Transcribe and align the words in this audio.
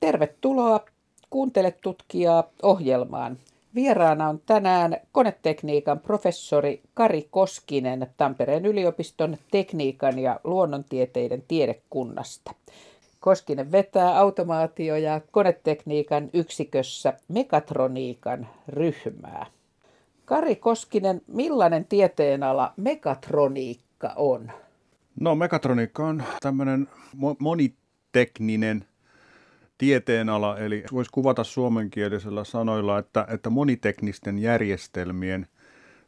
Tervetuloa 0.00 0.84
Kuuntele 1.30 1.70
tutkijaa 1.70 2.44
ohjelmaan. 2.62 3.38
Vieraana 3.74 4.28
on 4.28 4.40
tänään 4.46 4.96
konetekniikan 5.12 6.00
professori 6.00 6.82
Kari 6.94 7.28
Koskinen 7.30 8.06
Tampereen 8.16 8.66
yliopiston 8.66 9.36
tekniikan 9.50 10.18
ja 10.18 10.40
luonnontieteiden 10.44 11.42
tiedekunnasta. 11.48 12.54
Koskinen 13.20 13.72
vetää 13.72 14.18
automaatio- 14.18 14.96
ja 14.96 15.20
konetekniikan 15.30 16.30
yksikössä 16.32 17.12
mekatroniikan 17.28 18.48
ryhmää. 18.68 19.46
Kari 20.24 20.56
Koskinen, 20.56 21.22
millainen 21.26 21.84
tieteenala 21.84 22.72
mekatroniikka 22.76 24.12
on? 24.16 24.52
No 25.20 25.34
mekatroniikka 25.34 26.06
on 26.06 26.22
tämmöinen 26.42 26.88
monitekninen 27.38 28.84
tieteenala, 29.80 30.58
eli 30.58 30.84
voisi 30.92 31.10
kuvata 31.10 31.44
suomenkielisellä 31.44 32.44
sanoilla, 32.44 32.98
että, 32.98 33.26
että 33.30 33.50
moniteknisten 33.50 34.38
järjestelmien 34.38 35.46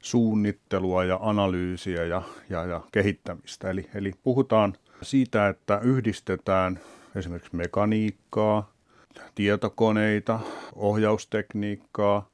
suunnittelua 0.01 1.05
ja 1.05 1.19
analyysiä 1.23 2.05
ja, 2.05 2.23
ja, 2.51 2.65
ja 2.65 2.81
kehittämistä. 2.93 3.71
Eli, 3.71 3.89
eli 3.95 4.13
puhutaan 4.23 4.75
siitä, 5.03 5.49
että 5.49 5.81
yhdistetään 5.83 6.81
esimerkiksi 7.17 7.57
mekaniikkaa, 7.57 8.73
tietokoneita, 9.35 10.41
ohjaustekniikkaa, 10.75 12.29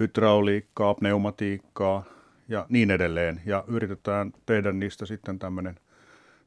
hydrauliikkaa, 0.00 0.94
pneumatiikkaa 0.94 2.04
ja 2.48 2.66
niin 2.68 2.90
edelleen. 2.90 3.40
Ja 3.46 3.64
yritetään 3.66 4.32
tehdä 4.46 4.72
niistä 4.72 5.06
sitten 5.06 5.38
tämmöinen 5.38 5.74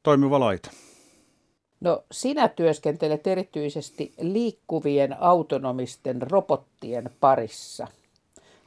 toimiva 0.04 0.40
laite. 0.40 0.70
No 1.82 2.04
sinä 2.12 2.48
työskentelet 2.48 3.28
erityisesti 3.28 4.14
liikkuvien 4.20 5.22
autonomisten 5.22 6.22
robottien 6.22 7.10
parissa. 7.20 7.88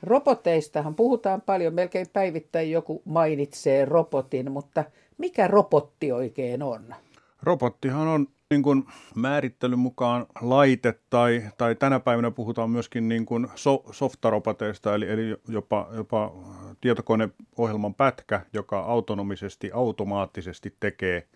Roboteistahan 0.02 0.94
puhutaan 0.94 1.40
paljon, 1.40 1.74
melkein 1.74 2.06
päivittäin 2.12 2.70
joku 2.70 3.02
mainitsee 3.04 3.84
robotin, 3.84 4.52
mutta 4.52 4.84
mikä 5.18 5.48
robotti 5.48 6.12
oikein 6.12 6.62
on? 6.62 6.94
Robottihan 7.42 8.08
on 8.08 8.26
niin 8.50 8.62
kuin 8.62 8.84
määrittelyn 9.14 9.78
mukaan 9.78 10.26
laite 10.40 10.94
tai, 11.10 11.42
tai 11.58 11.74
tänä 11.74 12.00
päivänä 12.00 12.30
puhutaan 12.30 12.70
myöskin 12.70 13.08
niin 13.08 13.26
kuin 13.26 13.48
so, 13.54 13.84
softaroboteista, 13.90 14.94
eli, 14.94 15.10
eli 15.10 15.36
jopa, 15.48 15.88
jopa 15.94 16.32
tietokoneohjelman 16.80 17.94
pätkä, 17.94 18.40
joka 18.52 18.80
autonomisesti, 18.80 19.70
automaattisesti 19.72 20.74
tekee 20.80 21.26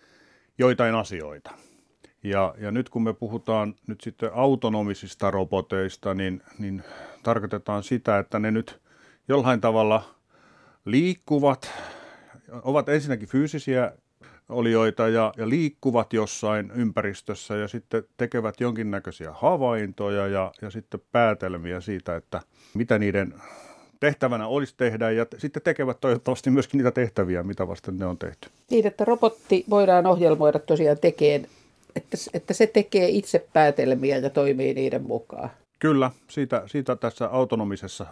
joitain 0.57 0.95
asioita. 0.95 1.51
Ja, 2.23 2.55
ja 2.57 2.71
nyt 2.71 2.89
kun 2.89 3.03
me 3.03 3.13
puhutaan 3.13 3.75
nyt 3.87 4.01
sitten 4.01 4.29
autonomisista 4.33 5.31
roboteista, 5.31 6.13
niin, 6.13 6.41
niin 6.59 6.83
tarkoitetaan 7.23 7.83
sitä, 7.83 8.19
että 8.19 8.39
ne 8.39 8.51
nyt 8.51 8.81
jollain 9.27 9.61
tavalla 9.61 10.15
liikkuvat, 10.85 11.71
ovat 12.51 12.89
ensinnäkin 12.89 13.27
fyysisiä 13.27 13.91
olioita 14.49 15.07
ja, 15.07 15.33
ja 15.37 15.49
liikkuvat 15.49 16.13
jossain 16.13 16.71
ympäristössä 16.75 17.55
ja 17.55 17.67
sitten 17.67 18.03
tekevät 18.17 18.61
jonkinnäköisiä 18.61 19.31
havaintoja 19.33 20.27
ja, 20.27 20.51
ja 20.61 20.69
sitten 20.69 20.99
päätelmiä 21.11 21.81
siitä, 21.81 22.15
että 22.15 22.41
mitä 22.73 22.99
niiden 22.99 23.33
tehtävänä 23.99 24.47
olisi 24.47 24.73
tehdä 24.77 25.11
ja 25.11 25.25
sitten 25.37 25.61
tekevät 25.61 25.97
toivottavasti 26.01 26.49
myöskin 26.49 26.77
niitä 26.77 26.91
tehtäviä, 26.91 27.43
mitä 27.43 27.67
vasten 27.67 27.97
ne 27.97 28.05
on 28.05 28.17
tehty. 28.17 28.49
Niin, 28.69 28.87
että 28.87 29.05
robotti 29.05 29.65
voidaan 29.69 30.07
ohjelmoida 30.07 30.59
tosiaan 30.59 30.97
tekeen, 30.97 31.47
että, 31.95 32.17
että 32.33 32.53
se 32.53 32.67
tekee 32.67 33.09
itse 33.09 33.45
päätelmiä 33.53 34.17
ja 34.17 34.29
toimii 34.29 34.73
niiden 34.73 35.03
mukaan. 35.03 35.49
Kyllä, 35.79 36.11
siitä, 36.27 36.63
siitä 36.65 36.95
tässä 36.95 37.27
autonomisessa 37.27 38.05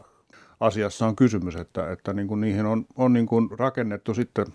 asiassa 0.59 1.07
on 1.07 1.15
kysymys, 1.15 1.55
että, 1.55 1.91
että 1.91 2.13
niin 2.13 2.27
kuin 2.27 2.41
niihin 2.41 2.65
on, 2.65 2.85
on 2.95 3.13
niin 3.13 3.25
kuin 3.25 3.49
rakennettu 3.59 4.13
sitten 4.13 4.45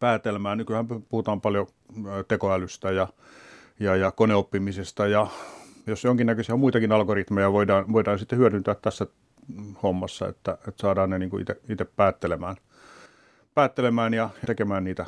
päätelmää. 0.00 0.56
Nykyään 0.56 0.86
puhutaan 1.08 1.40
paljon 1.40 1.66
tekoälystä 2.28 2.90
ja, 2.90 3.08
ja, 3.80 3.96
ja 3.96 4.10
koneoppimisesta 4.10 5.06
ja 5.06 5.26
jos 5.86 6.04
jonkinnäköisiä 6.04 6.56
muitakin 6.56 6.92
algoritmeja 6.92 7.52
voidaan, 7.52 7.92
voidaan 7.92 8.18
sitten 8.18 8.38
hyödyntää 8.38 8.74
tässä 8.74 9.06
hommassa, 9.82 10.28
että, 10.28 10.52
että 10.52 10.80
saadaan 10.82 11.10
ne 11.10 11.18
niin 11.18 11.30
kuin 11.30 11.44
itse 11.68 11.84
päättelemään, 11.84 12.56
päättelemään 13.54 14.14
ja 14.14 14.30
tekemään 14.46 14.84
niitä 14.84 15.06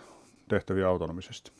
tehtäviä 0.48 0.88
autonomisesti. 0.88 1.50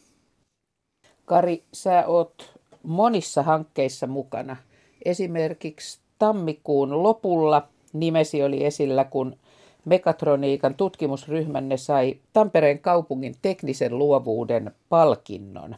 Kari, 1.24 1.64
sä 1.72 2.04
oot 2.06 2.60
monissa 2.82 3.42
hankkeissa 3.42 4.06
mukana. 4.06 4.56
Esimerkiksi 5.04 6.00
tammikuun 6.18 7.02
lopulla 7.02 7.68
nimesi 7.92 8.42
oli 8.42 8.64
esillä, 8.64 9.04
kun 9.04 9.36
Mekatroniikan 9.84 10.74
tutkimusryhmänne 10.74 11.76
sai 11.76 12.18
Tampereen 12.32 12.78
kaupungin 12.78 13.34
teknisen 13.42 13.98
luovuuden 13.98 14.70
palkinnon. 14.88 15.76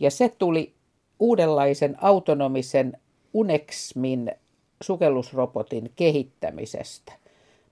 Ja 0.00 0.10
se 0.10 0.34
tuli 0.38 0.72
uudenlaisen 1.18 1.96
autonomisen 2.00 2.92
Unexmin 3.34 4.32
sukellusrobotin 4.82 5.92
kehittämisestä. 5.96 7.12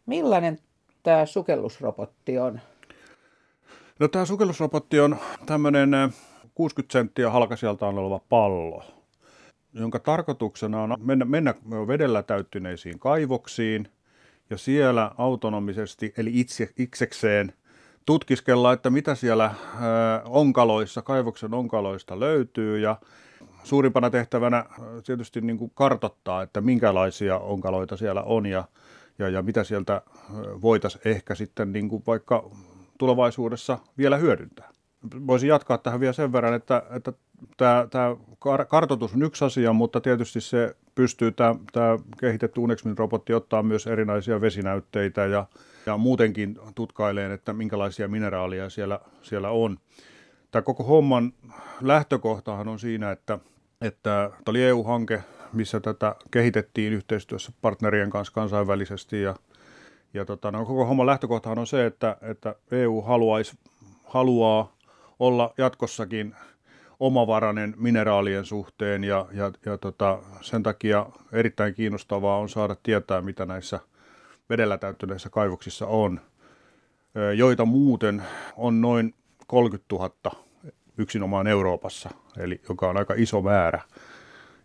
Millainen 0.07 0.59
tämä 1.03 1.27
sukellusrobotti 1.27 2.39
on? 2.39 2.61
No 3.99 4.09
tämä 4.09 4.25
sukellusrobotti 4.25 5.01
on 5.01 5.17
tämmöinen 5.47 5.91
60 6.55 6.93
senttiä 6.93 7.31
halkasijaltaan 7.31 7.99
oleva 7.99 8.21
pallo, 8.29 8.85
jonka 9.73 9.99
tarkoituksena 9.99 10.83
on 10.83 10.97
mennä, 10.99 11.25
mennä 11.25 11.55
vedellä 11.87 12.23
täyttyneisiin 12.23 12.99
kaivoksiin 12.99 13.89
ja 14.51 14.59
siellä 14.59 15.11
autonomisesti, 15.19 16.13
eli 16.17 16.41
itse, 16.41 16.71
itsekseen 16.79 17.53
tutkiskella, 18.07 18.73
että 18.73 18.91
mitä 18.91 19.15
siellä 19.15 19.55
onkaloissa, 20.25 21.03
kaivoksen 21.03 21.55
onkaloista 21.55 22.21
löytyy 22.21 22.79
ja 22.79 22.97
suurimpana 23.65 24.11
tehtävänä 24.11 24.59
äh, 24.59 24.67
tietysti 25.07 25.41
niin 25.41 25.59
kuin 25.59 25.73
kartottaa, 25.75 26.43
että 26.43 26.61
minkälaisia 26.61 27.39
onkaloita 27.39 27.97
siellä 27.97 28.23
on 28.23 28.47
ja, 28.47 28.65
ja, 29.19 29.29
ja 29.29 29.43
mitä 29.43 29.65
sieltä 29.65 29.95
äh, 29.95 30.03
voitaisiin 30.63 31.03
ehkä 31.05 31.35
sitten 31.35 31.73
niin 31.73 31.89
kuin 31.89 32.03
vaikka 32.07 32.51
tulevaisuudessa 32.99 33.79
vielä 33.99 34.17
hyödyntää. 34.17 34.71
Voisin 35.27 35.49
jatkaa 35.49 35.79
tähän 35.79 36.01
vielä 36.01 36.13
sen 36.13 36.33
verran, 36.33 36.55
että, 36.55 36.83
että 36.91 37.13
tämä, 37.57 37.87
tämä 37.91 38.17
kartoitus 38.69 39.15
on 39.15 39.23
yksi 39.23 39.45
asia, 39.45 39.73
mutta 39.73 40.01
tietysti 40.01 40.41
se 40.41 40.77
pystyy 40.95 41.33
tämä, 41.33 41.55
tämä 41.73 41.99
kehitetty 42.21 42.61
Unexmin 42.61 42.99
robotti 42.99 43.35
ottaa 43.35 43.63
myös 43.63 43.87
erinäisiä 43.87 44.41
vesinäytteitä 44.41 45.27
ja, 45.27 45.47
ja 45.87 45.97
muutenkin 45.97 46.59
tutkaileen, 46.75 47.33
että 47.33 47.53
minkälaisia 47.53 48.09
mineraaleja 48.09 48.71
siellä, 48.71 49.01
siellä 49.23 49.51
on. 49.51 49.79
Tämä 50.51 50.63
koko 50.63 50.85
homman 50.85 51.33
lähtökohtahan 51.81 52.69
on 52.69 52.79
siinä, 52.79 53.11
että, 53.11 53.39
että 53.81 54.31
tämä 54.31 54.51
oli 54.51 54.63
EU-hanke, 54.65 55.23
missä 55.53 55.81
tätä 55.81 56.17
kehitettiin 56.31 56.93
yhteistyössä 56.93 57.53
partnerien 57.63 58.11
kanssa 58.11 58.35
kansainvälisesti 58.35 59.23
ja, 59.23 59.35
ja 60.15 60.25
tota, 60.25 60.51
no, 60.51 60.67
koko 60.67 60.85
homman 60.85 61.07
lähtökohtahan 61.07 61.59
on 61.59 61.67
se, 61.67 61.87
että, 61.87 62.17
että 62.23 62.55
EU 62.71 63.01
haluaisi, 63.01 63.59
haluaa 64.05 64.77
olla 65.19 65.55
jatkossakin 65.59 66.35
omavarainen 67.01 67.75
mineraalien 67.77 68.45
suhteen 68.45 69.05
ja, 69.05 69.27
ja, 69.33 69.53
ja 69.67 69.79
tota, 69.79 70.19
sen 70.41 70.63
takia 70.63 71.07
erittäin 71.33 71.75
kiinnostavaa 71.75 72.39
on 72.39 72.49
saada 72.49 72.77
tietää, 72.83 73.23
mitä 73.23 73.47
näissä 73.47 73.81
vedellä 74.51 74.79
täyttyneissä 74.79 75.31
kaivoksissa 75.31 75.87
on, 75.87 76.21
joita 77.37 77.65
muuten 77.65 78.23
on 78.57 78.81
noin 78.81 79.15
30 79.51 79.87
000 79.93 80.45
yksinomaan 80.99 81.47
Euroopassa, 81.47 82.11
eli 82.39 82.61
joka 82.69 82.89
on 82.89 82.97
aika 82.97 83.15
iso 83.17 83.43
määrä, 83.43 83.83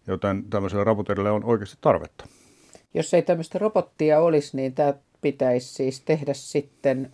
joten 0.08 0.44
tämmöiselle 0.50 0.84
raportoinnille 0.84 1.32
on 1.32 1.44
oikeasti 1.44 1.78
tarvetta. 1.82 2.28
Jos 2.94 3.14
ei 3.14 3.22
tämmöistä 3.22 3.60
robottia 3.60 4.20
olisi, 4.20 4.58
niin 4.58 4.74
tämä 4.74 4.94
pitäisi 5.22 5.74
siis 5.74 6.02
tehdä 6.02 6.34
sitten 6.34 7.14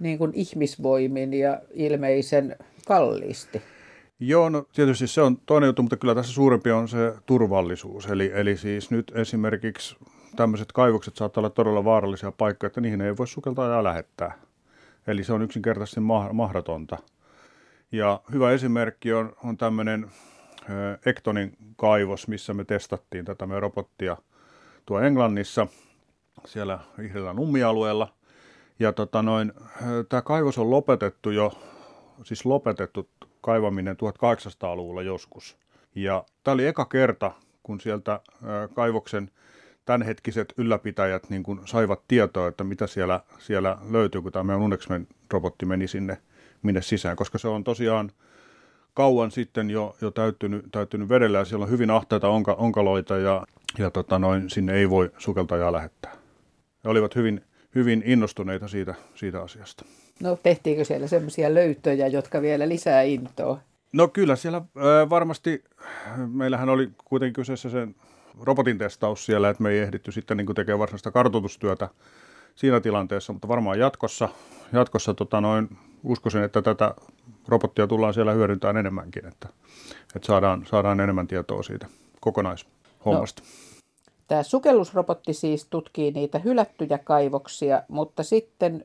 niin 0.00 0.18
kuin 0.18 0.32
ihmisvoimin 0.34 1.34
ja 1.34 1.60
ilmeisen 1.72 2.56
kalliisti. 2.86 3.62
Joo, 4.20 4.48
no 4.48 4.66
tietysti 4.72 5.06
se 5.06 5.22
on 5.22 5.36
toinen 5.46 5.66
juttu, 5.68 5.82
mutta 5.82 5.96
kyllä 5.96 6.14
tässä 6.14 6.32
suurempi 6.32 6.70
on 6.70 6.88
se 6.88 7.14
turvallisuus. 7.26 8.06
Eli, 8.06 8.30
eli 8.34 8.56
siis 8.56 8.90
nyt 8.90 9.12
esimerkiksi 9.14 9.96
tämmöiset 10.36 10.72
kaivokset 10.72 11.16
saattaa 11.16 11.40
olla 11.40 11.50
todella 11.50 11.84
vaarallisia 11.84 12.32
paikkoja, 12.32 12.66
että 12.66 12.80
niihin 12.80 13.00
ei 13.00 13.16
voi 13.16 13.28
sukeltaa 13.28 13.68
ja 13.68 13.84
lähettää. 13.84 14.38
Eli 15.06 15.24
se 15.24 15.32
on 15.32 15.42
yksinkertaisesti 15.42 16.00
mahdotonta. 16.32 16.98
Ja 17.92 18.20
hyvä 18.32 18.52
esimerkki 18.52 19.12
on, 19.12 19.36
on 19.44 19.56
tämmöinen 19.56 20.10
Ektonin 21.06 21.56
kaivos, 21.76 22.28
missä 22.28 22.54
me 22.54 22.64
testattiin 22.64 23.24
tätä 23.24 23.46
meidän 23.46 23.62
robottia 23.62 24.16
tuo 24.86 25.00
Englannissa, 25.00 25.66
siellä 26.46 26.78
vihreällä 26.98 27.32
nummialueella. 27.32 28.14
Ja 28.78 28.92
tota 28.92 29.22
noin, 29.22 29.52
tämä 30.08 30.22
kaivos 30.22 30.58
on 30.58 30.70
lopetettu 30.70 31.30
jo, 31.30 31.52
siis 32.22 32.46
lopetettu 32.46 33.10
kaivaminen 33.40 33.96
1800-luvulla 33.96 35.02
joskus. 35.02 35.56
Ja 35.94 36.24
tämä 36.44 36.52
oli 36.52 36.66
eka 36.66 36.84
kerta, 36.84 37.32
kun 37.62 37.80
sieltä 37.80 38.20
kaivoksen 38.74 39.30
tämänhetkiset 39.84 40.54
ylläpitäjät 40.56 41.30
niin 41.30 41.42
kuin 41.42 41.60
saivat 41.64 42.00
tietoa, 42.08 42.48
että 42.48 42.64
mitä 42.64 42.86
siellä, 42.86 43.20
siellä 43.38 43.78
löytyy, 43.90 44.22
kun 44.22 44.32
tämä 44.32 44.42
meidän 44.42 44.62
Unexmen-robotti 44.62 45.66
meni 45.66 45.88
sinne 45.88 46.18
minne 46.62 46.82
sisään, 46.82 47.16
koska 47.16 47.38
se 47.38 47.48
on 47.48 47.64
tosiaan 47.64 48.10
kauan 48.94 49.30
sitten 49.30 49.70
jo, 49.70 49.96
jo 50.00 50.10
täyttynyt, 50.10 50.64
täyttynyt 50.72 51.08
vedellä 51.08 51.38
ja 51.38 51.44
siellä 51.44 51.64
on 51.64 51.70
hyvin 51.70 51.90
ahtaita 51.90 52.28
onka, 52.28 52.52
onkaloita 52.52 53.16
ja, 53.16 53.46
ja 53.78 53.90
tota 53.90 54.18
noin, 54.18 54.50
sinne 54.50 54.74
ei 54.74 54.90
voi 54.90 55.10
sukeltajaa 55.18 55.72
lähettää. 55.72 56.12
He 56.84 56.90
olivat 56.90 57.16
hyvin, 57.16 57.40
hyvin 57.74 58.02
innostuneita 58.06 58.68
siitä, 58.68 58.94
siitä 59.14 59.42
asiasta. 59.42 59.84
No 60.20 60.38
tehtiinkö 60.42 60.84
siellä 60.84 61.06
sellaisia 61.06 61.54
löytöjä, 61.54 62.06
jotka 62.06 62.42
vielä 62.42 62.68
lisää 62.68 63.02
intoa? 63.02 63.60
No 63.92 64.08
kyllä 64.08 64.36
siellä 64.36 64.62
varmasti, 65.10 65.64
meillähän 66.16 66.68
oli 66.68 66.90
kuitenkin 67.04 67.34
kyseessä 67.34 67.70
sen 67.70 67.94
robotin 68.40 68.78
testaus 68.78 69.26
siellä, 69.26 69.48
että 69.48 69.62
me 69.62 69.70
ei 69.70 69.78
ehditty 69.78 70.12
sitten 70.12 70.36
niin 70.36 70.54
tekemään 70.54 70.78
varsinaista 70.78 71.10
kartoitustyötä 71.10 71.88
siinä 72.54 72.80
tilanteessa, 72.80 73.32
mutta 73.32 73.48
varmaan 73.48 73.78
jatkossa, 73.78 74.28
jatkossa 74.72 75.14
tota 75.14 75.40
noin, 75.40 75.68
uskoisin, 76.04 76.42
että 76.42 76.62
tätä 76.62 76.94
robottia 77.48 77.86
tullaan 77.86 78.14
siellä 78.14 78.32
hyödyntämään 78.32 78.76
enemmänkin, 78.76 79.26
että, 79.26 79.48
että 80.16 80.26
saadaan, 80.26 80.66
saadaan 80.66 81.00
enemmän 81.00 81.26
tietoa 81.26 81.62
siitä 81.62 81.86
kokonaishommasta. 82.20 83.42
No, 83.42 83.48
tämä 84.28 84.42
sukellusrobotti 84.42 85.32
siis 85.32 85.66
tutkii 85.70 86.10
niitä 86.10 86.38
hylättyjä 86.38 86.98
kaivoksia, 86.98 87.82
mutta 87.88 88.22
sitten 88.22 88.84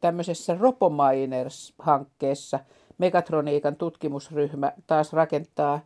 tämmöisessä 0.00 0.58
RoboMiners-hankkeessa 0.60 2.58
Megatroniikan 2.98 3.76
tutkimusryhmä 3.76 4.72
taas 4.86 5.12
rakentaa 5.12 5.80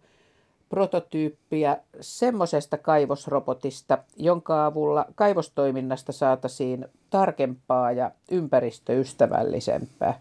prototyyppiä 0.73 1.77
semmoisesta 2.01 2.79
kaivosrobotista, 2.79 3.99
jonka 4.17 4.67
avulla 4.67 5.07
kaivostoiminnasta 5.15 6.13
saataisiin 6.13 6.87
tarkempaa 7.11 7.93
ja 7.93 8.11
ympäristöystävällisempää. 8.31 10.21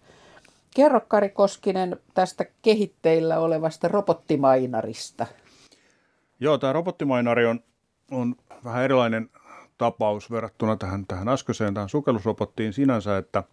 Kerro 0.76 1.02
Kari 1.08 1.30
Koskinen 1.30 1.98
tästä 2.14 2.46
kehitteillä 2.62 3.40
olevasta 3.40 3.88
robottimainarista. 3.88 5.26
Joo, 6.40 6.58
tämä 6.58 6.74
robottimainari 6.74 7.46
on, 7.46 7.60
on 8.12 8.36
vähän 8.64 8.84
erilainen 8.84 9.30
tapaus 9.78 10.32
verrattuna 10.32 10.76
tähän, 10.76 11.06
tähän 11.08 11.30
äskeiseen, 11.30 11.74
tähän 11.74 11.90
sukellusrobottiin 11.90 12.74
sinänsä, 12.74 13.18
että, 13.18 13.44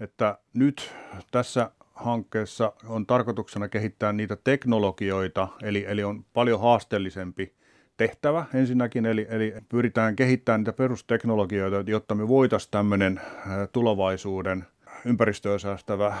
että 0.00 0.38
nyt 0.54 0.90
tässä 1.30 1.70
hankkeessa 1.94 2.72
on 2.88 3.06
tarkoituksena 3.06 3.68
kehittää 3.68 4.12
niitä 4.12 4.36
teknologioita, 4.44 5.48
eli, 5.62 5.84
eli 5.88 6.04
on 6.04 6.24
paljon 6.32 6.60
haasteellisempi 6.60 7.52
tehtävä 7.96 8.44
ensinnäkin, 8.54 9.06
eli, 9.06 9.26
eli 9.30 9.54
pyritään 9.68 10.16
kehittämään 10.16 10.60
niitä 10.60 10.72
perusteknologioita, 10.72 11.90
jotta 11.90 12.14
me 12.14 12.28
voitaisiin 12.28 12.70
tämmöinen 12.70 13.20
tulevaisuuden 13.72 14.64
ympäristöä 15.04 15.58
säästävä 15.58 16.14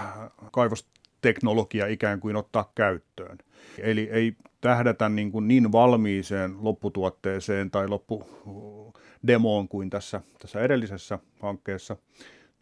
kaivosteknologia 0.52 1.86
ikään 1.86 2.20
kuin 2.20 2.36
ottaa 2.36 2.72
käyttöön. 2.74 3.38
Eli 3.78 4.08
ei 4.12 4.36
tähdätä 4.60 5.08
niin, 5.08 5.32
kuin 5.32 5.48
niin 5.48 5.72
valmiiseen 5.72 6.56
lopputuotteeseen 6.60 7.70
tai 7.70 7.88
loppudemoon 7.88 9.68
kuin 9.68 9.90
tässä, 9.90 10.20
tässä 10.38 10.60
edellisessä 10.60 11.18
hankkeessa. 11.40 11.96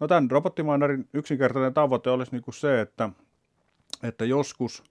No 0.01 0.09
tämän 0.09 0.31
robottimainarin 0.31 1.09
yksinkertainen 1.13 1.75
tavoite 1.75 2.11
olisi 2.11 2.33
niin 2.33 2.43
kuin 2.43 2.55
se, 2.55 2.81
että, 2.81 3.11
että 4.03 4.25
joskus, 4.25 4.85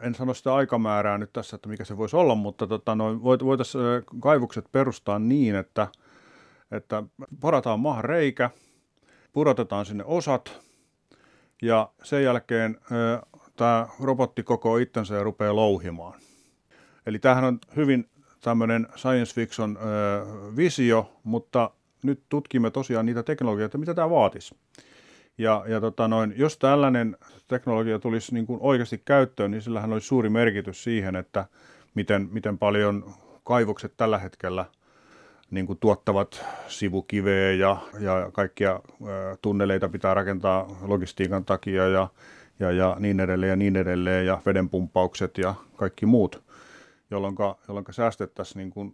en 0.00 0.14
sano 0.14 0.34
sitä 0.34 0.54
aikamäärää 0.54 1.18
nyt 1.18 1.32
tässä, 1.32 1.56
että 1.56 1.68
mikä 1.68 1.84
se 1.84 1.96
voisi 1.96 2.16
olla, 2.16 2.34
mutta 2.34 2.66
tota, 2.66 2.94
no, 2.94 3.22
voitaisiin 3.22 3.82
kaivukset 4.20 4.64
perustaa 4.72 5.18
niin, 5.18 5.54
että, 5.54 5.88
että 6.70 7.02
porataan 7.40 7.80
maahan 7.80 8.04
reikä, 8.04 8.50
purotetaan 9.32 9.86
sinne 9.86 10.04
osat 10.06 10.60
ja 11.62 11.90
sen 12.02 12.24
jälkeen 12.24 12.80
tämä 13.56 13.88
robotti 14.00 14.42
koko 14.42 14.76
itsensä 14.76 15.14
ja 15.14 15.22
rupeaa 15.22 15.56
louhimaan. 15.56 16.20
Eli 17.06 17.18
tämähän 17.18 17.44
on 17.44 17.58
hyvin 17.76 18.08
tämmöinen 18.40 18.88
science 18.96 19.34
fiction 19.34 19.76
ö, 19.76 19.86
visio, 20.56 21.12
mutta 21.24 21.70
nyt 22.04 22.22
tutkimme 22.28 22.70
tosiaan 22.70 23.06
niitä 23.06 23.22
teknologioita, 23.22 23.78
mitä 23.78 23.94
tämä 23.94 24.10
vaatisi. 24.10 24.56
Ja, 25.38 25.64
ja 25.68 25.80
tota 25.80 26.08
noin, 26.08 26.34
jos 26.36 26.58
tällainen 26.58 27.16
teknologia 27.48 27.98
tulisi 27.98 28.34
niin 28.34 28.46
kuin 28.46 28.58
oikeasti 28.62 29.02
käyttöön, 29.04 29.50
niin 29.50 29.62
sillähän 29.62 29.92
olisi 29.92 30.06
suuri 30.06 30.28
merkitys 30.28 30.84
siihen, 30.84 31.16
että 31.16 31.46
miten, 31.94 32.28
miten 32.32 32.58
paljon 32.58 33.14
kaivokset 33.44 33.92
tällä 33.96 34.18
hetkellä– 34.18 34.64
niin 35.54 35.66
kuin 35.66 35.78
tuottavat 35.78 36.44
sivukiveä 36.68 37.52
ja, 37.52 37.76
ja 38.00 38.30
kaikkia 38.32 38.80
tunneleita 39.42 39.88
pitää 39.88 40.14
rakentaa 40.14 40.78
logistiikan 40.82 41.44
takia 41.44 41.88
ja, 41.88 42.08
ja, 42.58 42.70
ja 42.70 42.96
niin 42.98 43.20
edelleen 43.20 43.50
ja 43.50 43.56
niin 43.56 43.76
edelleen 43.76 44.26
ja 44.26 44.42
vedenpumppaukset 44.46 45.38
ja 45.38 45.54
kaikki 45.76 46.06
muut, 46.06 46.42
jolloin, 47.10 47.36
jolloin 47.68 47.84
säästettäisiin 47.90 48.58
niin 48.58 48.70
kuin 48.70 48.92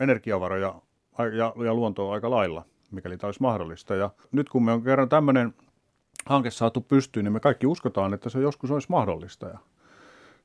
energiavaroja 0.00 0.74
ja, 1.18 1.52
ja 1.64 1.74
luontoa 1.74 2.14
aika 2.14 2.30
lailla, 2.30 2.64
mikäli 2.90 3.16
tämä 3.16 3.28
olisi 3.28 3.42
mahdollista. 3.42 3.94
Ja 3.94 4.10
nyt 4.32 4.48
kun 4.48 4.64
me 4.64 4.72
on 4.72 4.82
kerran 4.82 5.08
tämmöinen 5.08 5.54
hanke 6.26 6.50
saatu 6.50 6.80
pystyyn, 6.80 7.24
niin 7.24 7.32
me 7.32 7.40
kaikki 7.40 7.66
uskotaan, 7.66 8.14
että 8.14 8.30
se 8.30 8.40
joskus 8.40 8.70
olisi 8.70 8.88
mahdollista. 8.90 9.46
Ja 9.46 9.58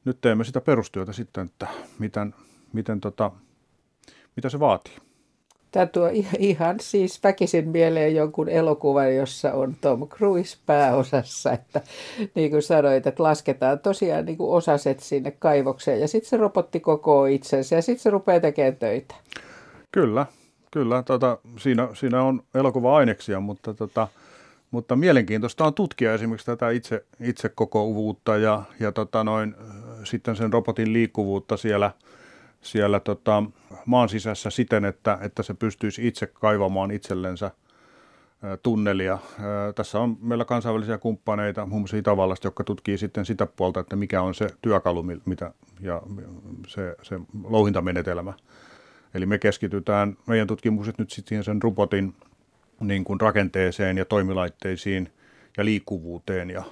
nyt 0.05 0.21
teemme 0.21 0.43
sitä 0.43 0.61
perustyötä 0.61 1.13
sitten, 1.13 1.45
että 1.45 1.67
miten, 1.99 2.35
miten 2.73 3.01
tota, 3.01 3.31
mitä 4.35 4.49
se 4.49 4.59
vaatii? 4.59 4.95
Tämä 5.71 5.85
tuo 5.85 6.09
ihan 6.39 6.79
siis 6.79 7.23
väkisin 7.23 7.69
mieleen 7.69 8.15
jonkun 8.15 8.49
elokuvan, 8.49 9.15
jossa 9.15 9.53
on 9.53 9.75
Tom 9.81 10.07
Cruise 10.07 10.57
pääosassa, 10.65 11.51
että 11.51 11.81
niin 12.35 12.51
kuin 12.51 12.61
sanoit, 12.61 13.07
että 13.07 13.23
lasketaan 13.23 13.79
tosiaan 13.79 14.25
niin 14.25 14.37
kuin 14.37 14.51
osaset 14.51 14.99
sinne 14.99 15.31
kaivokseen 15.31 16.01
ja 16.01 16.07
sitten 16.07 16.29
se 16.29 16.37
robotti 16.37 16.79
koko 16.79 17.25
itsensä 17.25 17.75
ja 17.75 17.81
sitten 17.81 18.03
se 18.03 18.09
rupeaa 18.09 18.39
tekemään 18.39 18.75
töitä. 18.75 19.15
Kyllä, 19.91 20.25
kyllä. 20.71 21.03
Tota, 21.03 21.37
siinä, 21.57 21.87
siinä 21.93 22.23
on 22.23 22.43
elokuva-aineksia, 22.55 23.39
mutta, 23.39 23.73
tota, 23.73 24.07
mutta 24.71 24.95
mielenkiintoista 24.95 25.65
on 25.65 25.73
tutkia 25.73 26.13
esimerkiksi 26.13 26.45
tätä 26.45 26.69
itse, 26.69 27.05
itsekokovuutta 27.19 28.37
ja, 28.37 28.63
ja 28.79 28.91
tota 28.91 29.23
noin, 29.23 29.55
sitten 30.03 30.35
sen 30.35 30.53
robotin 30.53 30.93
liikkuvuutta 30.93 31.57
siellä– 31.57 31.91
siellä 32.61 32.99
tota, 32.99 33.43
maan 33.85 34.09
sisässä 34.09 34.49
siten, 34.49 34.85
että, 34.85 35.17
että 35.21 35.43
se 35.43 35.53
pystyisi 35.53 36.07
itse 36.07 36.27
kaivamaan 36.27 36.91
itsellensä 36.91 37.51
tunnelia. 38.63 39.17
Tässä 39.75 39.99
on 39.99 40.17
meillä 40.21 40.45
kansainvälisiä 40.45 40.97
kumppaneita, 40.97 41.65
muun 41.65 41.81
muassa 41.81 41.97
Itävallasta, 41.97 42.47
jotka 42.47 42.63
tutkii 42.63 42.97
sitten 42.97 43.25
sitä 43.25 43.45
puolta, 43.45 43.79
että 43.79 43.95
mikä 43.95 44.21
on 44.21 44.35
se 44.35 44.49
työkalu 44.61 45.03
mitä, 45.25 45.53
ja 45.81 46.01
se, 46.67 46.95
se 47.01 47.19
louhintamenetelmä. 47.43 48.33
Eli 49.13 49.25
me 49.25 49.37
keskitytään, 49.37 50.17
meidän 50.27 50.47
tutkimukset 50.47 50.97
nyt 50.97 51.11
sitten 51.11 51.43
sen 51.43 51.61
robotin 51.61 52.13
niin 52.79 53.03
kuin 53.03 53.21
rakenteeseen 53.21 53.97
ja 53.97 54.05
toimilaitteisiin 54.05 55.09
ja 55.57 55.65
liikkuvuuteen 55.65 56.49
ja 56.49 56.63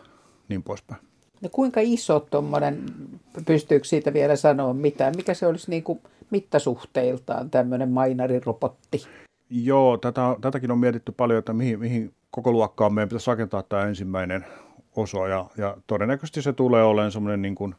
niin 0.50 0.64
poispäin. 0.64 1.02
No 1.42 1.50
kuinka 1.52 1.80
iso 1.84 2.20
tuommoinen, 2.20 2.84
pystyykö 3.46 3.88
siitä 3.88 4.14
vielä 4.14 4.36
sanoa 4.36 4.74
mitään? 4.74 5.14
Mikä 5.16 5.34
se 5.34 5.48
olisi 5.48 5.70
niin 5.70 5.84
kuin 5.84 6.02
mittasuhteiltaan 6.30 7.50
tämmöinen 7.50 7.90
mainarirobotti? 7.90 9.08
Joo, 9.50 9.98
tätä, 9.98 10.36
tätäkin 10.42 10.72
on 10.72 10.78
mietitty 10.78 11.12
paljon, 11.12 11.40
että 11.40 11.54
mihin, 11.54 11.80
mihin 11.80 12.14
koko 12.32 12.52
luokkaan 12.52 12.94
meidän 12.94 13.10
pitäisi 13.10 13.32
rakentaa 13.32 13.64
tämä 13.64 13.86
ensimmäinen 13.86 14.46
osa. 14.96 15.28
Ja, 15.28 15.46
ja 15.58 15.78
todennäköisesti 15.88 16.42
se 16.42 16.54
tulee 16.54 16.84
olemaan 16.84 17.12
semmoinen 17.12 17.42
niin 17.42 17.56
kuin 17.56 17.76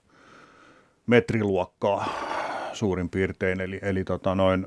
metriluokkaa 1.06 2.06
suurin 2.72 3.08
piirtein. 3.08 3.60
Eli, 3.60 3.78
eli 3.82 4.04
tota 4.04 4.34
noin, 4.34 4.66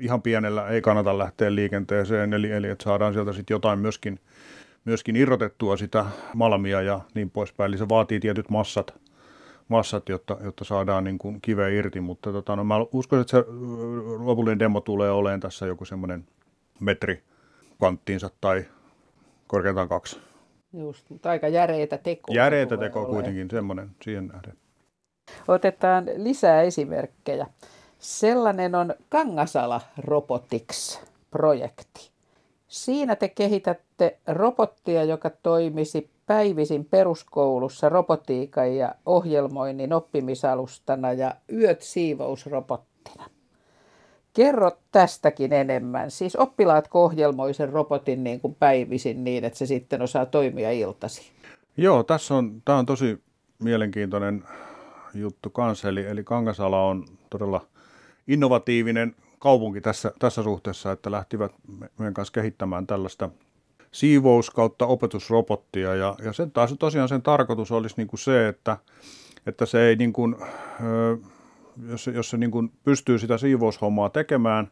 ihan 0.00 0.22
pienellä 0.22 0.68
ei 0.68 0.80
kannata 0.80 1.18
lähteä 1.18 1.54
liikenteeseen, 1.54 2.32
eli, 2.32 2.52
eli 2.52 2.68
että 2.68 2.84
saadaan 2.84 3.12
sieltä 3.12 3.32
sitten 3.32 3.54
jotain 3.54 3.78
myöskin– 3.78 4.20
myöskin 4.86 5.16
irrotettua 5.16 5.76
sitä 5.76 6.04
malmia 6.34 6.82
ja 6.82 7.00
niin 7.14 7.30
poispäin. 7.30 7.68
Eli 7.68 7.78
se 7.78 7.88
vaatii 7.88 8.20
tietyt 8.20 8.50
massat, 8.50 8.94
massat 9.68 10.08
jotta, 10.08 10.36
jotta 10.44 10.64
saadaan 10.64 11.04
niin 11.04 11.18
kuin 11.18 11.40
kiveä 11.40 11.68
irti, 11.68 12.00
mutta 12.00 12.32
tota, 12.32 12.56
no, 12.56 12.64
mä 12.64 12.74
uskon, 12.92 13.20
että 13.20 13.30
se 13.30 13.44
lopullinen 14.18 14.58
demo 14.58 14.80
tulee 14.80 15.10
olemaan 15.10 15.40
tässä 15.40 15.66
joku 15.66 15.84
semmoinen 15.84 16.26
metri 16.80 17.22
kanttiinsa 17.80 18.30
tai 18.40 18.64
korkeintaan 19.46 19.88
kaksi. 19.88 20.20
Just, 20.72 21.10
mutta 21.10 21.30
aika 21.30 21.48
järeitä 21.48 21.98
tekoa. 21.98 22.34
Järeitä 22.34 22.76
tekoa 22.76 23.06
kuitenkin, 23.06 23.50
semmoinen 23.50 23.90
siihen 24.02 24.26
nähden. 24.26 24.54
Otetaan 25.48 26.04
lisää 26.16 26.62
esimerkkejä. 26.62 27.46
Sellainen 27.98 28.74
on 28.74 28.94
Kangasala 29.08 29.80
Robotics-projekti. 29.98 32.10
Siinä 32.68 33.16
te 33.16 33.28
kehitätte 33.28 34.18
robottia, 34.26 35.04
joka 35.04 35.30
toimisi 35.30 36.10
päivisin 36.26 36.84
peruskoulussa 36.84 37.88
robotiikan 37.88 38.76
ja 38.76 38.94
ohjelmoinnin 39.06 39.92
oppimisalustana 39.92 41.12
ja 41.12 41.34
yöt 41.52 41.82
siivousrobotti. 41.82 42.96
robottina. 43.06 43.36
Kerro 44.32 44.70
tästäkin 44.92 45.52
enemmän. 45.52 46.10
Siis 46.10 46.36
oppilaat 46.36 46.88
ohjelmoi 46.94 47.54
sen 47.54 47.68
robotin 47.68 48.24
niin 48.24 48.40
kuin 48.40 48.54
päivisin 48.54 49.24
niin, 49.24 49.44
että 49.44 49.58
se 49.58 49.66
sitten 49.66 50.02
osaa 50.02 50.26
toimia 50.26 50.70
iltasi. 50.70 51.22
Joo, 51.76 52.02
tässä 52.02 52.34
on, 52.34 52.62
tämä 52.64 52.78
on 52.78 52.86
tosi 52.86 53.22
mielenkiintoinen 53.62 54.44
juttu 55.18 55.50
kanssa. 55.50 55.88
Eli, 55.88 56.06
eli 56.06 56.24
Kangasala 56.24 56.82
on 56.82 57.04
todella 57.30 57.66
innovatiivinen 58.28 59.16
kaupunki 59.38 59.80
tässä, 59.80 60.12
tässä 60.18 60.42
suhteessa, 60.42 60.92
että 60.92 61.10
lähtivät 61.10 61.52
meidän 61.98 62.14
kanssa 62.14 62.32
kehittämään 62.32 62.86
tällaista 62.86 63.30
siivous 63.92 64.50
kautta 64.50 64.86
opetusrobottia. 64.86 65.94
Ja, 65.94 66.16
ja 66.24 66.32
sen 66.32 66.50
taas 66.50 66.74
tosiaan 66.78 67.08
sen 67.08 67.22
tarkoitus 67.22 67.72
olisi 67.72 67.94
niin 67.96 68.08
kuin 68.08 68.20
se, 68.20 68.48
että, 68.48 68.76
että 69.46 69.66
se 69.66 69.88
ei 69.88 69.96
niin 69.96 70.12
kuin, 70.12 70.36
jos 71.88 72.06
jos 72.06 72.30
se 72.30 72.36
niin 72.36 72.50
kuin 72.50 72.72
pystyy 72.84 73.18
sitä 73.18 73.38
siivoushommaa 73.38 74.08
tekemään, 74.08 74.70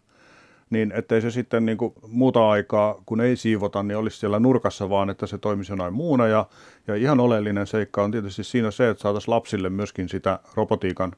niin 0.70 0.92
ettei 0.92 1.20
se 1.20 1.30
sitten 1.30 1.66
niin 1.66 1.78
kuin 1.78 1.92
muuta 2.08 2.50
aikaa, 2.50 3.02
kun 3.06 3.20
ei 3.20 3.36
siivota, 3.36 3.82
niin 3.82 3.96
olisi 3.96 4.18
siellä 4.18 4.40
nurkassa, 4.40 4.90
vaan 4.90 5.10
että 5.10 5.26
se 5.26 5.38
toimisi 5.38 5.72
jonain 5.72 5.94
muuna. 5.94 6.26
Ja, 6.26 6.46
ja 6.86 6.94
ihan 6.94 7.20
oleellinen 7.20 7.66
seikka 7.66 8.02
on 8.02 8.10
tietysti 8.10 8.44
siinä 8.44 8.70
se, 8.70 8.90
että 8.90 9.02
saataisiin 9.02 9.34
lapsille 9.34 9.70
myöskin 9.70 10.08
sitä 10.08 10.38
robotiikan, 10.54 11.12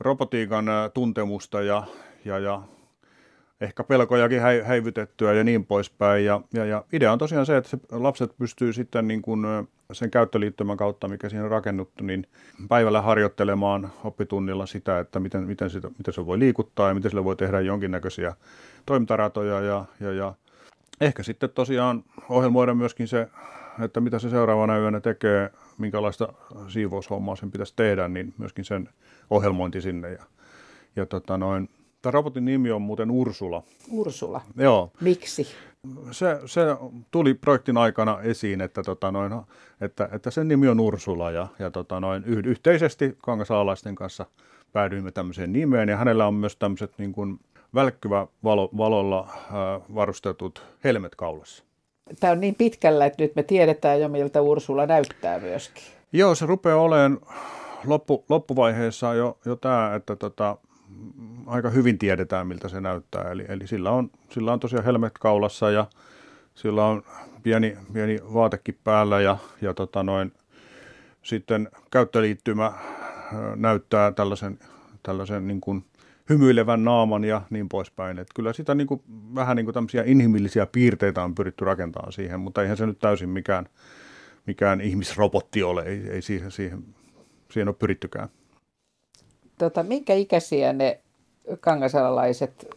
robotiikan 0.00 0.66
tuntemusta 0.94 1.62
ja, 1.62 1.82
ja, 2.24 2.38
ja 2.38 2.62
ehkä 3.60 3.84
pelkojakin 3.84 4.40
häivytettyä 4.64 5.32
ja 5.32 5.44
niin 5.44 5.66
poispäin. 5.66 6.24
Ja, 6.24 6.40
ja, 6.54 6.64
ja 6.64 6.84
idea 6.92 7.12
on 7.12 7.18
tosiaan 7.18 7.46
se, 7.46 7.56
että 7.56 7.70
se 7.70 7.78
lapset 7.90 8.36
pystyy 8.38 8.72
sitten 8.72 9.08
niin 9.08 9.22
kuin 9.22 9.46
sen 9.92 10.10
käyttöliittymän 10.10 10.76
kautta, 10.76 11.08
mikä 11.08 11.28
siihen 11.28 11.44
on 11.44 11.50
rakennuttu, 11.50 12.04
niin 12.04 12.26
päivällä 12.68 13.02
harjoittelemaan 13.02 13.92
oppitunnilla 14.04 14.66
sitä, 14.66 14.98
että 14.98 15.20
miten, 15.20 15.42
miten, 15.42 15.70
sitä, 15.70 15.88
miten 15.98 16.14
se 16.14 16.26
voi 16.26 16.38
liikuttaa 16.38 16.88
ja 16.88 16.94
miten 16.94 17.10
sille 17.10 17.24
voi 17.24 17.36
tehdä 17.36 17.60
jonkinnäköisiä 17.60 18.34
toimintaratoja 18.86 19.60
ja, 19.60 19.84
ja, 20.00 20.12
ja 20.12 20.34
ehkä 21.00 21.22
sitten 21.22 21.50
tosiaan 21.50 22.04
ohjelmoida 22.28 22.74
myöskin 22.74 23.08
se, 23.08 23.28
että 23.84 24.00
mitä 24.00 24.18
se 24.18 24.30
seuraavana 24.30 24.78
yönä 24.78 25.00
tekee, 25.00 25.50
minkälaista 25.78 26.32
siivoushommaa 26.68 27.36
sen 27.36 27.50
pitäisi 27.50 27.72
tehdä, 27.76 28.08
niin 28.08 28.34
myöskin 28.38 28.64
sen 28.64 28.88
ohjelmointi 29.30 29.80
sinne. 29.80 30.12
Ja, 30.12 30.24
ja 30.96 31.06
tota 31.06 31.38
noin, 31.38 31.68
Tämä 32.06 32.12
robotin 32.12 32.44
nimi 32.44 32.70
on 32.70 32.82
muuten 32.82 33.10
Ursula. 33.10 33.62
Ursula? 33.90 34.40
Joo. 34.56 34.90
Miksi? 35.00 35.46
Se, 36.10 36.40
se 36.46 36.60
tuli 37.10 37.34
projektin 37.34 37.76
aikana 37.76 38.20
esiin, 38.22 38.60
että, 38.60 38.82
tota 38.82 39.12
noin, 39.12 39.32
että, 39.80 40.08
että 40.12 40.30
sen 40.30 40.48
nimi 40.48 40.68
on 40.68 40.80
Ursula 40.80 41.30
ja, 41.30 41.48
ja 41.58 41.70
tota 41.70 42.00
noin, 42.00 42.24
yhteisesti 42.24 43.16
kangasaalaisten 43.18 43.94
kanssa 43.94 44.26
päädyimme 44.72 45.10
tämmöiseen 45.10 45.52
nimeen 45.52 45.88
ja 45.88 45.96
hänellä 45.96 46.26
on 46.26 46.34
myös 46.34 46.56
tämmöiset 46.56 46.92
niin 46.98 47.12
kuin 47.12 47.40
välkkyvä 47.74 48.26
valo, 48.44 48.70
valolla 48.76 49.28
äh, 49.30 49.50
varustetut 49.94 50.62
helmet 50.84 51.14
kaulassa. 51.14 51.64
Tämä 52.20 52.32
on 52.32 52.40
niin 52.40 52.54
pitkällä, 52.54 53.06
että 53.06 53.22
nyt 53.22 53.36
me 53.36 53.42
tiedetään 53.42 54.00
jo 54.00 54.08
miltä 54.08 54.40
Ursula 54.40 54.86
näyttää 54.86 55.38
myöskin. 55.40 55.84
Joo, 56.12 56.34
se 56.34 56.46
rupeaa 56.46 56.80
olemaan 56.80 57.20
loppu, 57.84 58.24
loppuvaiheessa 58.28 59.14
jo, 59.14 59.38
jo 59.44 59.56
tämä, 59.56 59.94
että 59.94 60.16
tota, 60.16 60.56
aika 61.46 61.70
hyvin 61.70 61.98
tiedetään, 61.98 62.46
miltä 62.46 62.68
se 62.68 62.80
näyttää. 62.80 63.30
Eli, 63.30 63.44
eli 63.48 63.66
sillä, 63.66 63.90
on, 63.90 64.10
sillä 64.30 64.52
on 64.52 64.60
tosiaan 64.60 64.84
helmet 64.84 65.18
kaulassa 65.18 65.70
ja 65.70 65.86
sillä 66.54 66.86
on 66.86 67.02
pieni, 67.42 67.76
pieni 67.92 68.18
vaatekin 68.34 68.78
päällä 68.84 69.20
ja, 69.20 69.36
ja 69.60 69.74
tota 69.74 70.02
noin, 70.02 70.32
sitten 71.22 71.68
käyttöliittymä 71.90 72.72
näyttää 73.56 74.12
tällaisen, 74.12 74.58
tällaisen 75.02 75.46
niin 75.46 75.60
kuin 75.60 75.84
hymyilevän 76.30 76.84
naaman 76.84 77.24
ja 77.24 77.42
niin 77.50 77.68
poispäin. 77.68 78.18
Et 78.18 78.28
kyllä 78.34 78.52
sitä 78.52 78.74
niin 78.74 78.86
kuin, 78.86 79.02
vähän 79.34 79.56
niin 79.56 79.66
kuin 79.66 79.74
tämmöisiä 79.74 80.02
inhimillisiä 80.06 80.66
piirteitä 80.66 81.22
on 81.22 81.34
pyritty 81.34 81.64
rakentamaan 81.64 82.12
siihen, 82.12 82.40
mutta 82.40 82.62
eihän 82.62 82.76
se 82.76 82.86
nyt 82.86 82.98
täysin 82.98 83.28
mikään, 83.28 83.68
mikään 84.46 84.80
ihmisrobotti 84.80 85.62
ole, 85.62 85.82
ei, 85.82 86.10
ei 86.10 86.22
siihen, 86.22 86.50
siihen, 86.50 86.84
siihen 87.50 87.68
ole 87.68 87.76
pyrittykään 87.78 88.28
tota, 89.58 89.82
minkä 89.82 90.14
ikäisiä 90.14 90.72
ne 90.72 91.00
kangasalalaiset 91.60 92.68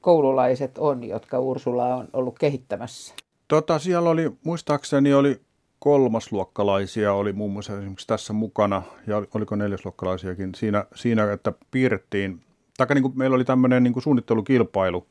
koululaiset 0.00 0.78
on, 0.78 1.04
jotka 1.04 1.38
Ursula 1.38 1.94
on 1.94 2.08
ollut 2.12 2.38
kehittämässä? 2.38 3.14
Tota, 3.48 3.78
siellä 3.78 4.10
oli, 4.10 4.30
muistaakseni 4.44 5.14
oli 5.14 5.40
kolmasluokkalaisia 5.78 7.12
oli 7.12 7.32
muun 7.32 7.52
muassa 7.52 7.78
esimerkiksi 7.78 8.06
tässä 8.06 8.32
mukana, 8.32 8.82
ja 9.06 9.22
oliko 9.34 9.56
neljäsluokkalaisiakin, 9.56 10.54
siinä, 10.54 10.84
siinä 10.94 11.32
että 11.32 11.52
piirrettiin, 11.70 12.40
tai 12.76 12.86
niin 12.94 13.02
kuin 13.02 13.18
meillä 13.18 13.34
oli 13.34 13.44
tämmöinen 13.44 13.82
niin 13.82 13.92
kuin 13.92 14.02
suunnittelukilpailu 14.02 15.06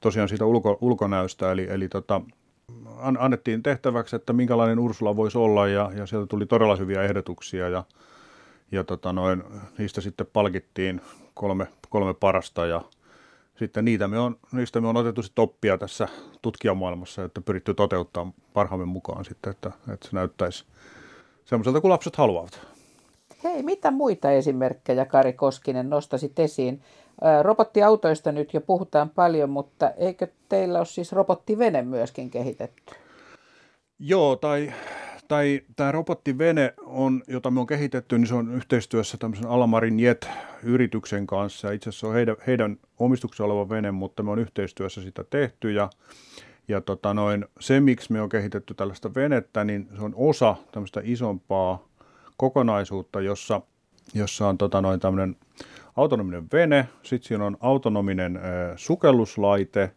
tosiaan 0.00 0.28
siitä 0.28 0.44
ulko, 0.44 0.78
ulkonäöstä, 0.80 1.52
eli, 1.52 1.66
eli 1.70 1.88
tota, 1.88 2.20
annettiin 3.18 3.62
tehtäväksi, 3.62 4.16
että 4.16 4.32
minkälainen 4.32 4.78
Ursula 4.78 5.16
voisi 5.16 5.38
olla, 5.38 5.68
ja, 5.68 5.90
ja 5.96 6.06
sieltä 6.06 6.26
tuli 6.26 6.46
todella 6.46 6.76
hyviä 6.76 7.02
ehdotuksia, 7.02 7.68
ja 7.68 7.84
ja 8.72 8.84
tota 8.84 9.12
noin, 9.12 9.42
niistä 9.78 10.00
sitten 10.00 10.26
palkittiin 10.32 11.00
kolme, 11.34 11.66
kolme 11.88 12.14
parasta 12.14 12.66
ja 12.66 12.82
sitten 13.58 13.84
niitä 13.84 14.08
me 14.08 14.18
on, 14.18 14.36
niistä 14.52 14.80
me 14.80 14.88
on 14.88 14.96
otettu 14.96 15.22
sitten 15.22 15.42
oppia 15.42 15.78
tässä 15.78 16.08
tutkijamaailmassa, 16.42 17.24
että 17.24 17.40
pyritty 17.40 17.74
toteuttaa 17.74 18.32
parhaamme 18.52 18.86
mukaan 18.86 19.24
sitten, 19.24 19.50
että, 19.50 19.72
että 19.92 20.08
se 20.08 20.16
näyttäisi 20.16 20.64
semmoiselta 21.44 21.80
kuin 21.80 21.90
lapset 21.90 22.16
haluavat. 22.16 22.60
Hei, 23.44 23.62
mitä 23.62 23.90
muita 23.90 24.30
esimerkkejä 24.30 25.04
Kari 25.04 25.32
Koskinen 25.32 25.90
nostasit 25.90 26.38
esiin? 26.38 26.82
Robottiautoista 27.42 28.32
nyt 28.32 28.54
jo 28.54 28.60
puhutaan 28.60 29.10
paljon, 29.10 29.50
mutta 29.50 29.90
eikö 29.90 30.26
teillä 30.48 30.78
ole 30.78 30.86
siis 30.86 31.12
robottivene 31.12 31.82
myöskin 31.82 32.30
kehitetty? 32.30 32.94
Joo, 33.98 34.36
tai 34.36 34.72
tai 35.32 35.60
tämä 35.76 35.92
robottivene, 35.92 36.74
on, 36.86 37.22
jota 37.28 37.50
me 37.50 37.60
on 37.60 37.66
kehitetty, 37.66 38.18
niin 38.18 38.26
se 38.26 38.34
on 38.34 38.54
yhteistyössä 38.54 39.16
tämmöisen 39.16 39.46
Alamarin 39.46 40.00
Jet-yrityksen 40.00 41.26
kanssa. 41.26 41.70
Itse 41.70 41.88
asiassa 41.88 42.00
se 42.00 42.06
on 42.06 42.14
heidän, 42.14 42.36
heidän 42.46 42.76
omistuksessa 42.98 43.44
oleva 43.44 43.68
vene, 43.68 43.90
mutta 43.90 44.22
me 44.22 44.30
on 44.30 44.38
yhteistyössä 44.38 45.02
sitä 45.02 45.24
tehty. 45.24 45.70
Ja, 45.70 45.90
ja 46.68 46.80
tota 46.80 47.14
noin, 47.14 47.44
se, 47.60 47.80
miksi 47.80 48.12
me 48.12 48.20
on 48.20 48.28
kehitetty 48.28 48.74
tällaista 48.74 49.14
venettä, 49.14 49.64
niin 49.64 49.88
se 49.96 50.02
on 50.02 50.12
osa 50.16 50.56
tämmöistä 50.72 51.00
isompaa 51.04 51.88
kokonaisuutta, 52.36 53.20
jossa, 53.20 53.60
jossa 54.14 54.48
on 54.48 54.58
tota 54.58 54.80
noin 54.80 55.00
tämmöinen 55.00 55.36
autonominen 55.96 56.48
vene, 56.52 56.88
sitten 57.02 57.28
siinä 57.28 57.44
on 57.44 57.56
autonominen 57.60 58.40
sukelluslaite 58.76 59.90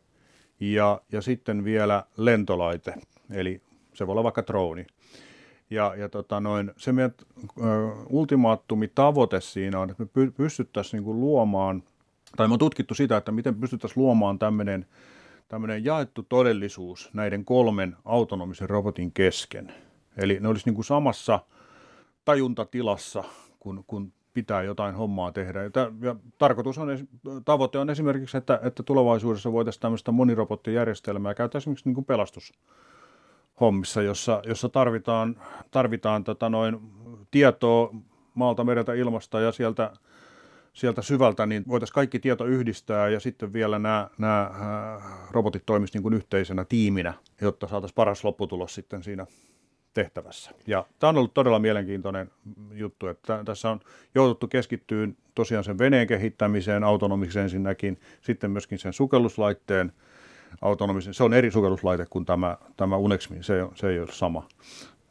ja, 0.59 1.01
ja 1.11 1.21
sitten 1.21 1.63
vielä 1.63 2.03
lentolaite, 2.17 2.93
eli 3.31 3.61
se 3.95 4.07
voi 4.07 4.13
olla 4.13 4.23
vaikka 4.23 4.47
droni. 4.47 4.85
Ja, 5.69 5.95
ja 5.95 6.09
tota 6.09 6.39
noin, 6.39 6.71
se 6.77 6.91
meidän 6.91 7.13
ultimaattumi 8.09 8.87
tavoite 8.87 9.41
siinä 9.41 9.79
on, 9.79 9.89
että 9.89 10.03
me 10.03 10.31
pystyttäisiin 10.31 11.03
niin 11.03 11.21
luomaan, 11.21 11.83
tai 12.37 12.47
me 12.47 12.53
on 12.53 12.59
tutkittu 12.59 12.93
sitä, 12.93 13.17
että 13.17 13.31
miten 13.31 13.55
pystyttäisiin 13.55 14.03
luomaan 14.03 14.39
tämmöinen 14.39 14.85
tämmöinen 15.47 15.85
jaettu 15.85 16.23
todellisuus 16.23 17.09
näiden 17.13 17.45
kolmen 17.45 17.95
autonomisen 18.05 18.69
robotin 18.69 19.11
kesken. 19.11 19.73
Eli 20.17 20.39
ne 20.39 20.47
olisi 20.47 20.65
niin 20.65 20.75
kuin 20.75 20.85
samassa 20.85 21.39
tajuntatilassa, 22.25 23.23
kun, 23.59 23.83
kun 23.87 24.13
pitää 24.33 24.63
jotain 24.63 24.95
hommaa 24.95 25.31
tehdä. 25.31 25.63
Ja, 25.63 25.69
ja 26.01 26.15
tarkoitus 26.37 26.77
on, 26.77 26.87
tavoite 27.45 27.77
on 27.77 27.89
esimerkiksi, 27.89 28.37
että, 28.37 28.59
että 28.63 28.83
tulevaisuudessa 28.83 29.51
voitaisiin 29.51 29.81
tämmöistä 29.81 30.11
monirobottijärjestelmää 30.11 31.33
käyttää 31.33 31.57
esimerkiksi 31.57 31.89
niin 31.89 31.95
kuin 31.95 32.05
pelastus, 32.05 32.53
hommissa, 33.61 34.01
jossa, 34.01 34.41
jossa 34.45 34.69
tarvitaan, 34.69 35.41
tarvitaan 35.71 36.23
tota 36.23 36.49
noin 36.49 36.79
tietoa 37.31 37.95
maalta, 38.33 38.63
mereltä, 38.63 38.93
ilmasta 38.93 39.39
ja 39.39 39.51
sieltä, 39.51 39.91
sieltä 40.73 41.01
syvältä, 41.01 41.45
niin 41.45 41.63
voitaisiin 41.67 41.93
kaikki 41.93 42.19
tieto 42.19 42.45
yhdistää 42.45 43.09
ja 43.09 43.19
sitten 43.19 43.53
vielä 43.53 43.79
nämä, 43.79 44.09
nämä 44.17 44.41
äh, 44.41 45.03
robotit 45.31 45.63
toimisivat 45.65 45.93
niin 45.93 46.03
kuin 46.03 46.13
yhteisenä 46.13 46.65
tiiminä, 46.65 47.13
jotta 47.41 47.67
saataisiin 47.67 47.95
paras 47.95 48.23
lopputulos 48.23 48.75
sitten 48.75 49.03
siinä 49.03 49.25
tehtävässä. 49.93 50.51
Ja 50.67 50.85
tämä 50.99 51.09
on 51.09 51.17
ollut 51.17 51.33
todella 51.33 51.59
mielenkiintoinen 51.59 52.31
juttu, 52.71 53.07
että 53.07 53.43
tässä 53.45 53.69
on 53.69 53.79
jouduttu 54.15 54.47
keskittyyn 54.47 55.17
tosiaan 55.35 55.63
sen 55.63 55.77
veneen 55.77 56.07
kehittämiseen, 56.07 56.83
autonomiseen 56.83 57.43
ensinnäkin, 57.43 57.99
sitten 58.21 58.51
myöskin 58.51 58.79
sen 58.79 58.93
sukelluslaitteen 58.93 59.91
autonomisen, 60.61 61.13
se 61.13 61.23
on 61.23 61.33
eri 61.33 61.51
sukelluslaite 61.51 62.05
kuin 62.09 62.25
tämä, 62.25 62.57
tämä 62.77 62.97
Unexmin, 62.97 63.43
se, 63.43 63.53
se 63.75 63.89
ei 63.89 63.99
ole 63.99 64.11
sama. 64.11 64.47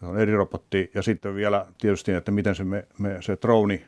Se 0.01 0.07
on 0.07 0.19
eri 0.19 0.33
robotti 0.33 0.91
ja 0.95 1.03
sitten 1.03 1.35
vielä 1.35 1.67
tietysti, 1.81 2.13
että 2.13 2.33
miten 2.33 2.55
se, 2.55 2.65
me, 2.65 2.87
me, 2.99 3.17
se 3.21 3.39
droni 3.43 3.85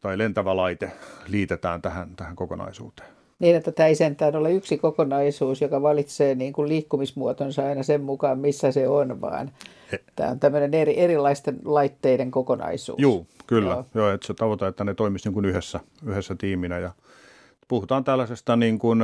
tai 0.00 0.18
lentävä 0.18 0.56
laite 0.56 0.92
liitetään 1.26 1.82
tähän, 1.82 2.16
tähän 2.16 2.36
kokonaisuuteen. 2.36 3.08
Niin, 3.38 3.56
että 3.56 3.72
tämä 3.72 3.86
ei 3.86 3.94
sentään 3.94 4.36
ole 4.36 4.52
yksi 4.52 4.78
kokonaisuus, 4.78 5.60
joka 5.60 5.82
valitsee 5.82 6.34
niin 6.34 6.52
kuin 6.52 6.68
liikkumismuotonsa 6.68 7.66
aina 7.66 7.82
sen 7.82 8.00
mukaan, 8.00 8.38
missä 8.38 8.72
se 8.72 8.88
on, 8.88 9.20
vaan 9.20 9.50
tämä 10.16 10.30
on 10.30 10.40
tämmöinen 10.40 10.74
eri, 10.74 11.00
erilaisten 11.00 11.58
laitteiden 11.64 12.30
kokonaisuus. 12.30 12.98
Joo, 12.98 13.26
kyllä. 13.46 13.70
Joo. 13.70 13.86
Joo, 13.94 14.10
että 14.10 14.26
se 14.26 14.34
tavoite, 14.34 14.66
että 14.66 14.84
ne 14.84 14.94
toimisi 14.94 15.30
niin 15.30 15.44
yhdessä, 15.44 15.80
yhdessä 16.06 16.34
tiiminä. 16.34 16.78
Ja, 16.78 16.90
Puhutaan 17.68 18.04
tällaisesta 18.04 18.56
niin 18.56 18.78
kuin 18.78 19.02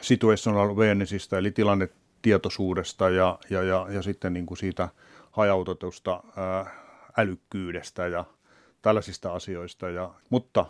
situational 0.00 0.70
awarenessista, 0.70 1.38
eli 1.38 1.50
tilannetietoisuudesta 1.50 3.10
ja, 3.10 3.38
ja, 3.50 3.62
ja, 3.62 3.86
ja 3.90 4.02
sitten 4.02 4.32
niin 4.32 4.46
kuin 4.46 4.58
siitä 4.58 4.88
hajautetusta 5.30 6.22
älykkyydestä 7.18 8.06
ja 8.06 8.24
tällaisista 8.82 9.32
asioista. 9.34 9.88
Ja, 9.88 10.10
mutta 10.30 10.66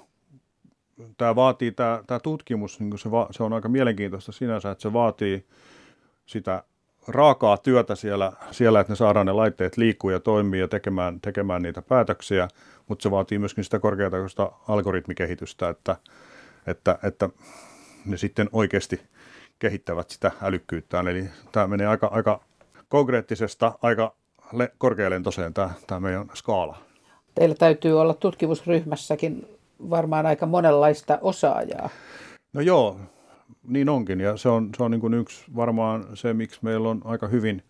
tämä 1.16 1.36
vaatii, 1.36 1.72
tämä, 1.72 2.02
tämä 2.06 2.20
tutkimus, 2.20 2.80
niin 2.80 2.98
se, 2.98 3.10
va, 3.10 3.28
se 3.30 3.42
on 3.42 3.52
aika 3.52 3.68
mielenkiintoista 3.68 4.32
sinänsä, 4.32 4.70
että 4.70 4.82
se 4.82 4.92
vaatii 4.92 5.46
sitä 6.26 6.62
raakaa 7.08 7.56
työtä 7.56 7.94
siellä, 7.94 8.32
siellä, 8.50 8.80
että 8.80 8.92
ne 8.92 8.96
saadaan 8.96 9.26
ne 9.26 9.32
laitteet 9.32 9.76
liikkuu 9.76 10.10
ja 10.10 10.20
toimii 10.20 10.60
ja 10.60 10.68
tekemään, 10.68 11.20
tekemään 11.20 11.62
niitä 11.62 11.82
päätöksiä, 11.82 12.48
mutta 12.88 13.02
se 13.02 13.10
vaatii 13.10 13.38
myöskin 13.38 13.64
sitä 13.64 13.78
korkeatasoista 13.78 14.52
algoritmikehitystä, 14.68 15.68
että, 15.68 15.96
että, 16.66 16.98
että 17.02 17.28
ne 18.06 18.16
sitten 18.16 18.48
oikeasti 18.52 19.00
kehittävät 19.58 20.10
sitä 20.10 20.32
älykkyyttään. 20.42 21.08
Eli 21.08 21.24
tämä 21.52 21.66
menee 21.66 21.86
aika, 21.86 22.06
aika 22.06 22.40
konkreettisesta 22.88 23.78
aika 23.82 24.14
le- 24.52 24.72
korkealentoiseen 24.78 25.54
tämä, 25.54 25.70
tämä 25.86 26.00
meidän 26.00 26.26
skaala. 26.34 26.76
Teillä 27.34 27.54
täytyy 27.54 28.00
olla 28.00 28.14
tutkimusryhmässäkin 28.14 29.46
varmaan 29.90 30.26
aika 30.26 30.46
monenlaista 30.46 31.18
osaajaa. 31.22 31.88
No 32.52 32.60
joo, 32.60 33.00
niin 33.68 33.88
onkin. 33.88 34.20
Ja 34.20 34.36
se 34.36 34.48
on, 34.48 34.70
se 34.76 34.82
on 34.82 34.90
niin 34.90 35.00
kuin 35.00 35.14
yksi 35.14 35.44
varmaan 35.56 36.06
se, 36.14 36.34
miksi 36.34 36.58
meillä 36.62 36.88
on 36.88 37.00
aika 37.04 37.26
hyvin, 37.26 37.62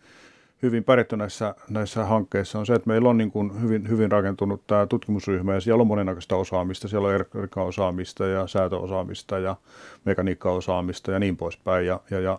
hyvin 0.64 0.84
pärjätty 0.84 1.16
näissä, 1.16 1.54
näissä 1.70 2.04
hankkeissa, 2.04 2.58
on 2.58 2.66
se, 2.66 2.74
että 2.74 2.88
meillä 2.88 3.08
on 3.08 3.18
niin 3.18 3.30
kuin 3.30 3.62
hyvin, 3.62 3.88
hyvin 3.88 4.12
rakentunut 4.12 4.66
tämä 4.66 4.86
tutkimusryhmä 4.86 5.54
ja 5.54 5.60
siellä 5.60 5.80
on 5.80 5.86
monenlaista 5.86 6.36
osaamista. 6.36 6.88
Siellä 6.88 7.08
on 7.08 7.14
erkka-osaamista 7.14 8.26
ja 8.26 8.46
säätöosaamista 8.46 9.38
ja 9.38 9.56
mekaniikkaosaamista 10.04 11.12
ja 11.12 11.18
niin 11.18 11.36
poispäin. 11.36 11.86
Ja, 11.86 12.00
ja, 12.10 12.20
ja 12.20 12.38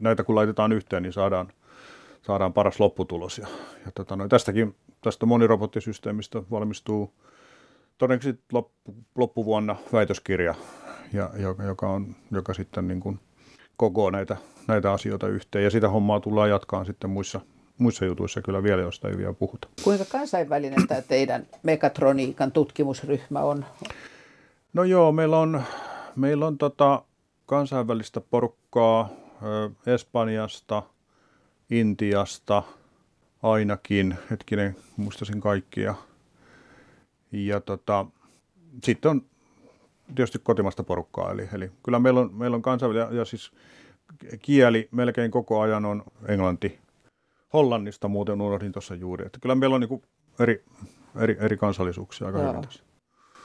näitä 0.00 0.24
kun 0.24 0.34
laitetaan 0.34 0.72
yhteen, 0.72 1.02
niin 1.02 1.12
saadaan, 1.12 1.52
saadaan 2.22 2.52
paras 2.52 2.80
lopputulos. 2.80 3.38
Ja, 3.38 3.46
ja 3.84 3.92
tota, 3.94 4.16
no, 4.16 4.28
tästäkin, 4.28 4.74
tästä 5.00 5.26
monirobottisysteemistä 5.26 6.42
valmistuu 6.50 7.12
todennäköisesti 7.98 8.44
loppu, 8.52 8.94
loppuvuonna 9.14 9.76
väitöskirja, 9.92 10.54
ja, 11.12 11.30
joka, 11.36 11.62
joka, 11.62 11.88
on, 11.88 12.16
joka 12.30 12.54
sitten 12.54 12.88
niin 12.88 13.00
kuin 13.00 13.20
koko 13.80 14.10
näitä, 14.10 14.36
näitä 14.68 14.92
asioita 14.92 15.28
yhteen. 15.28 15.64
Ja 15.64 15.70
sitä 15.70 15.88
hommaa 15.88 16.20
tullaan 16.20 16.50
jatkaan 16.50 16.86
sitten 16.86 17.10
muissa, 17.10 17.40
muissa 17.78 18.04
jutuissa 18.04 18.42
kyllä 18.42 18.62
vielä, 18.62 18.82
josta 18.82 19.08
ei 19.08 19.18
vielä 19.18 19.32
puhuta. 19.32 19.68
Kuinka 19.84 20.04
kansainvälinen 20.04 20.86
tämä 20.86 21.02
teidän 21.02 21.46
mekatroniikan 21.62 22.52
tutkimusryhmä 22.52 23.40
on? 23.40 23.64
No 24.72 24.84
joo, 24.84 25.12
meillä 25.12 25.38
on, 25.38 25.62
meillä 26.16 26.46
on 26.46 26.58
tota 26.58 27.02
kansainvälistä 27.46 28.20
porukkaa 28.20 29.08
Espanjasta, 29.86 30.82
Intiasta 31.70 32.62
ainakin, 33.42 34.18
hetkinen, 34.30 34.76
muistasin 34.96 35.40
kaikkia. 35.40 35.94
Ja 37.32 37.60
tota, 37.60 38.06
sitten 38.84 39.10
on 39.10 39.22
tietysti 40.14 40.38
kotimasta 40.38 40.82
porukkaa, 40.82 41.32
eli, 41.32 41.48
eli 41.54 41.70
kyllä 41.82 41.98
meillä 41.98 42.20
on, 42.20 42.34
meillä 42.34 42.54
on 42.54 42.62
kansainvälinen, 42.62 43.16
ja 43.16 43.24
siis 43.24 43.52
kieli 44.42 44.88
melkein 44.90 45.30
koko 45.30 45.60
ajan 45.60 45.84
on 45.84 46.02
englanti. 46.28 46.78
Hollannista 47.52 48.08
muuten 48.08 48.40
unohdin 48.40 48.72
tuossa 48.72 48.94
juuri, 48.94 49.26
että 49.26 49.38
kyllä 49.42 49.54
meillä 49.54 49.74
on 49.74 49.80
niin 49.80 50.02
eri, 50.38 50.64
eri, 51.20 51.36
eri 51.40 51.56
kansallisuuksia 51.56 52.26
aika 52.26 52.38
hyvin 52.38 52.62
tässä. 52.62 52.82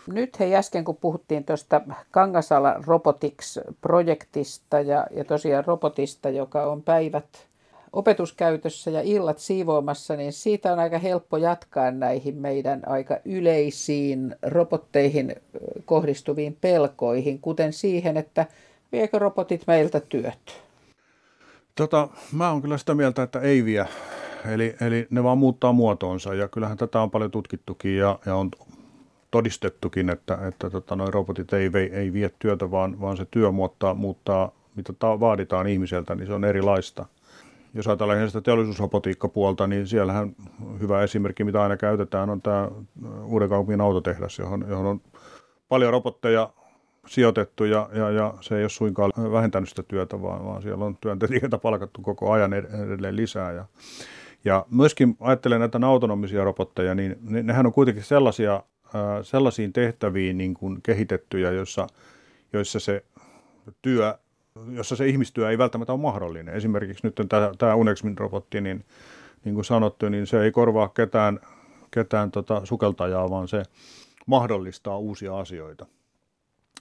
Nyt 0.07 0.39
hei 0.39 0.55
äsken, 0.55 0.86
kun 0.86 0.98
puhuttiin 0.98 1.43
tuosta 1.43 1.81
Kangasala 2.12 2.75
Robotics-projektista 2.88 4.79
ja, 4.79 5.07
ja 5.12 5.25
tosiaan 5.25 5.65
robotista, 5.65 6.29
joka 6.29 6.65
on 6.65 6.84
päivät 6.84 7.47
opetuskäytössä 7.95 8.91
ja 8.91 9.01
illat 9.01 9.39
siivoamassa, 9.39 10.15
niin 10.15 10.34
siitä 10.34 10.73
on 10.73 10.79
aika 10.79 10.97
helppo 10.97 11.38
jatkaa 11.38 11.91
näihin 11.91 12.38
meidän 12.38 12.81
aika 12.86 13.17
yleisiin 13.25 14.36
robotteihin 14.41 15.36
kohdistuviin 15.86 16.58
pelkoihin, 16.62 17.39
kuten 17.39 17.73
siihen, 17.73 18.17
että 18.17 18.45
viekö 18.91 19.19
robotit 19.19 19.63
meiltä 19.67 19.99
työt? 19.99 20.62
Tota, 21.75 22.08
mä 22.31 22.51
oon 22.51 22.62
kyllä 22.62 22.77
sitä 22.77 22.95
mieltä, 22.95 23.23
että 23.23 23.39
ei 23.39 23.65
vie. 23.65 23.86
Eli, 24.53 24.75
eli 24.81 25.08
ne 25.10 25.23
vaan 25.23 25.38
muuttaa 25.38 25.73
muotoonsa 25.73 26.34
ja 26.34 26.47
kyllähän 26.47 26.77
tätä 26.77 27.01
on 27.01 27.12
paljon 27.12 27.31
tutkittukin 27.31 27.97
ja, 27.97 28.19
ja 28.25 28.36
on 28.36 28.51
todistettukin, 29.31 30.10
että, 30.10 30.38
että 30.47 30.69
tota, 30.69 30.95
noi 30.95 31.12
robotit 31.12 31.53
ei, 31.53 31.71
ei, 31.73 31.89
ei 31.93 32.13
vie 32.13 32.31
työtä, 32.39 32.71
vaan, 32.71 33.01
vaan 33.01 33.17
se 33.17 33.25
työ 33.31 33.51
muuttaa, 33.51 33.93
muuttaa, 33.93 34.51
mitä 34.75 34.93
ta- 34.93 35.19
vaaditaan 35.19 35.67
ihmiseltä, 35.67 36.15
niin 36.15 36.27
se 36.27 36.34
on 36.34 36.45
erilaista 36.45 37.05
jos 37.75 37.88
ajatellaan 37.88 38.27
sitä 38.27 38.41
teollisuusrobotiikkapuolta, 38.41 39.67
niin 39.67 39.88
siellähän 39.88 40.35
hyvä 40.79 41.03
esimerkki, 41.03 41.43
mitä 41.43 41.61
aina 41.63 41.77
käytetään, 41.77 42.29
on 42.29 42.41
tämä 42.41 42.69
uuden 43.25 43.49
kaupungin 43.49 43.81
autotehdas, 43.81 44.39
johon, 44.39 44.65
johon 44.69 44.85
on 44.85 45.01
paljon 45.69 45.91
robotteja 45.91 46.49
sijoitettu 47.07 47.63
ja, 47.63 47.89
ja, 47.93 48.09
ja 48.09 48.33
se 48.41 48.57
ei 48.57 48.63
ole 48.63 48.69
suinkaan 48.69 49.11
vähentänyt 49.31 49.69
sitä 49.69 49.83
työtä, 49.83 50.21
vaan, 50.21 50.45
vaan 50.45 50.61
siellä 50.61 50.85
on 50.85 50.97
työntekijöitä 51.01 51.57
palkattu 51.57 52.01
koko 52.01 52.31
ajan 52.31 52.53
edelleen 52.53 53.15
lisää. 53.15 53.51
Ja, 53.51 53.65
ja 54.45 54.65
myöskin 54.71 55.17
ajattelen 55.19 55.59
näitä 55.59 55.79
autonomisia 55.85 56.43
robotteja, 56.43 56.95
niin 56.95 57.15
nehän 57.21 57.65
on 57.65 57.73
kuitenkin 57.73 58.03
sellaisia, 58.03 58.63
sellaisiin 59.23 59.73
tehtäviin 59.73 60.38
niin 60.38 60.53
kuin 60.53 60.81
kehitettyjä, 60.83 61.51
joissa, 61.51 61.88
joissa 62.53 62.79
se 62.79 63.05
työ 63.81 64.17
jossa 64.72 64.96
se 64.96 65.08
ihmistyö 65.08 65.50
ei 65.50 65.58
välttämättä 65.58 65.94
ole 65.94 66.02
mahdollinen. 66.02 66.56
Esimerkiksi 66.56 67.08
nyt 67.08 67.15
tämä, 67.30 67.52
tämä 67.58 67.76
Unexmin-robotti, 67.76 68.62
niin, 68.62 68.86
niin 69.44 69.56
kuin 69.56 69.65
sanottu, 69.65 70.10
niin 70.10 70.28
se 70.28 70.44
ei 70.44 70.52
korvaa 70.52 70.88
ketään, 70.88 71.39
ketään 71.91 72.32
tota 72.32 72.65
sukeltajaa, 72.65 73.30
vaan 73.30 73.48
se 73.48 73.63
mahdollistaa 74.26 74.98
uusia 74.98 75.39
asioita, 75.39 75.86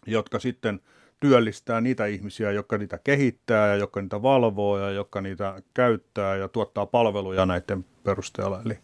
jotka 0.07 0.39
sitten 0.39 0.81
työllistää 1.21 1.81
niitä 1.81 2.07
ihmisiä, 2.07 2.51
jotka 2.51 2.79
niitä 2.79 2.99
kehittää 3.05 3.69
ja 3.69 3.77
jotka 3.77 4.03
niitä 4.03 4.23
valvoo 4.23 4.79
ja 4.79 4.91
jotka 4.91 5.21
niitä 5.21 5.63
käyttää 5.75 6.37
ja 6.37 6.49
tuottaa 6.49 6.87
palveluja 6.87 7.47
näiden 7.47 7.85
perusteella. 8.05 8.63
Eli, 8.67 8.79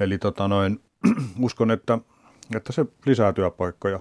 eli 0.00 0.18
tota 0.18 0.48
noin, 0.48 0.80
uskon, 1.40 1.70
että, 1.70 1.98
että 2.56 2.72
se 2.72 2.86
lisää 3.06 3.32
työpaikkoja 3.32 4.00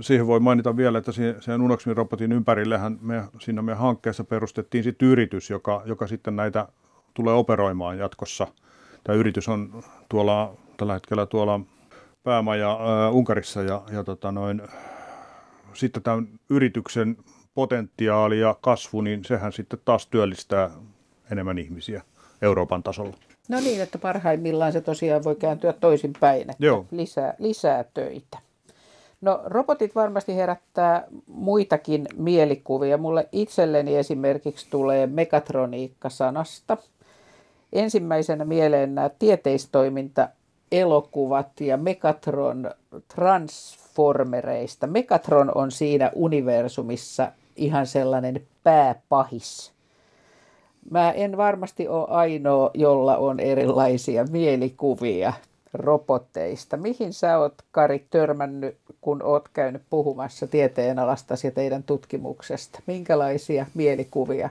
siihen 0.00 0.26
voi 0.26 0.40
mainita 0.40 0.76
vielä, 0.76 0.98
että 0.98 1.12
sen 1.40 1.62
Unoxmin 1.62 1.96
robotin 1.96 2.32
ympärillehän 2.32 2.98
me 3.00 3.24
siinä 3.40 3.62
meidän 3.62 3.82
hankkeessa 3.82 4.24
perustettiin 4.24 4.84
sitten 4.84 5.08
yritys, 5.08 5.50
joka, 5.50 5.82
joka 5.84 6.06
sitten 6.06 6.36
näitä 6.36 6.68
tulee 7.14 7.34
operoimaan 7.34 7.98
jatkossa. 7.98 8.46
Tämä 9.04 9.18
yritys 9.18 9.48
on 9.48 9.82
tuolla, 10.08 10.54
tällä 10.76 10.92
hetkellä 10.92 11.26
tuolla 11.26 11.60
päämaja 12.22 12.72
äh, 12.72 13.14
Unkarissa 13.14 13.62
ja, 13.62 13.82
ja 13.92 14.04
tota 14.04 14.32
noin, 14.32 14.62
sitten 15.74 16.02
tämän 16.02 16.28
yrityksen 16.50 17.16
potentiaali 17.54 18.40
ja 18.40 18.56
kasvu, 18.60 19.00
niin 19.00 19.24
sehän 19.24 19.52
sitten 19.52 19.78
taas 19.84 20.06
työllistää 20.06 20.70
enemmän 21.32 21.58
ihmisiä 21.58 22.02
Euroopan 22.42 22.82
tasolla. 22.82 23.16
No 23.48 23.60
niin, 23.60 23.82
että 23.82 23.98
parhaimmillaan 23.98 24.72
se 24.72 24.80
tosiaan 24.80 25.24
voi 25.24 25.36
kääntyä 25.36 25.72
toisinpäin, 25.72 26.40
että 26.40 26.66
Joo. 26.66 26.86
Lisää, 26.90 27.34
lisää 27.38 27.84
töitä. 27.94 28.38
No 29.20 29.40
robotit 29.44 29.94
varmasti 29.94 30.36
herättää 30.36 31.04
muitakin 31.26 32.06
mielikuvia. 32.16 32.98
Mulle 32.98 33.28
itselleni 33.32 33.96
esimerkiksi 33.96 34.66
tulee 34.70 35.06
mekatroniikka-sanasta. 35.06 36.76
Ensimmäisenä 37.72 38.44
mieleen 38.44 38.94
nämä 38.94 39.10
tieteistoiminta 39.18 40.28
elokuvat 40.72 41.60
ja 41.60 41.76
Megatron 41.76 42.70
Transformereista. 43.14 44.86
Megatron 44.86 45.52
on 45.54 45.70
siinä 45.70 46.10
universumissa 46.14 47.32
ihan 47.56 47.86
sellainen 47.86 48.46
pääpahis. 48.62 49.72
Mä 50.90 51.12
en 51.12 51.36
varmasti 51.36 51.88
ole 51.88 52.06
ainoa, 52.10 52.70
jolla 52.74 53.16
on 53.16 53.40
erilaisia 53.40 54.24
mielikuvia 54.30 55.32
robotteista. 55.72 56.76
Mihin 56.76 57.12
sä 57.12 57.38
oot, 57.38 57.54
Kari, 57.70 58.06
törmännyt, 58.10 58.78
kun 59.00 59.22
oot 59.22 59.48
käynyt 59.48 59.82
puhumassa 59.90 60.46
tieteenalastasi 60.46 61.46
ja 61.46 61.50
teidän 61.50 61.82
tutkimuksesta? 61.82 62.80
Minkälaisia 62.86 63.66
mielikuvia 63.74 64.50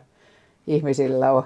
ihmisillä 0.68 1.32
on? 1.32 1.44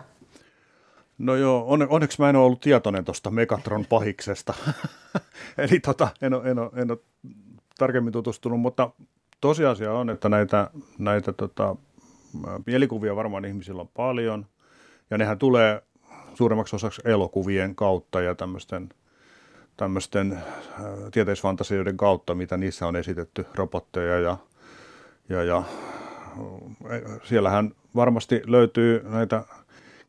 No 1.17 1.35
joo, 1.35 1.65
on, 1.67 1.87
onneksi 1.89 2.21
mä 2.21 2.29
en 2.29 2.35
ole 2.35 2.45
ollut 2.45 2.61
tietoinen 2.61 3.05
tuosta 3.05 3.31
Megatron 3.31 3.85
pahiksesta. 3.85 4.53
Eli 5.57 5.79
tota, 5.79 6.07
en, 6.21 6.33
ole, 6.33 6.51
en, 6.51 6.59
ole, 6.59 6.69
en 6.75 6.91
ole 6.91 6.99
tarkemmin 7.77 8.13
tutustunut, 8.13 8.59
mutta 8.59 8.89
tosiasia 9.41 9.93
on, 9.93 10.09
että 10.09 10.29
näitä, 10.29 10.69
näitä 10.97 11.33
tota, 11.33 11.75
mielikuvia 12.65 13.15
varmaan 13.15 13.45
ihmisillä 13.45 13.81
on 13.81 13.89
paljon. 13.93 14.45
Ja 15.09 15.17
nehän 15.17 15.39
tulee 15.39 15.81
suuremmaksi 16.33 16.75
osaksi 16.75 17.01
elokuvien 17.05 17.75
kautta 17.75 18.21
ja 18.21 18.35
tämmöisten– 18.35 18.89
tämmöisten 19.77 20.31
äh, 20.33 20.41
tieteisfantasioiden 21.11 21.97
kautta, 21.97 22.35
mitä 22.35 22.57
niissä 22.57 22.87
on 22.87 22.95
esitetty 22.95 23.45
robotteja 23.55 24.19
ja, 24.19 24.37
ja, 25.29 25.43
ja 25.43 25.63
siellähän 27.23 27.71
varmasti 27.95 28.41
löytyy 28.45 29.03
näitä 29.09 29.43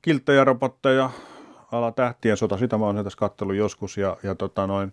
kilttejä 0.02 0.44
robotteja, 0.44 1.10
ala 1.72 1.92
tähtien 1.92 2.36
sota, 2.36 2.58
sitä 2.58 2.78
mä 2.78 2.84
oon 2.84 3.04
tässä 3.04 3.18
kattellut 3.18 3.56
joskus, 3.56 3.96
ja, 3.96 4.16
ja 4.22 4.34
tota 4.34 4.66
noin, 4.66 4.92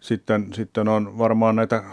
sitten, 0.00 0.54
sitten 0.54 0.88
on 0.88 1.18
varmaan 1.18 1.56
näitä 1.56 1.84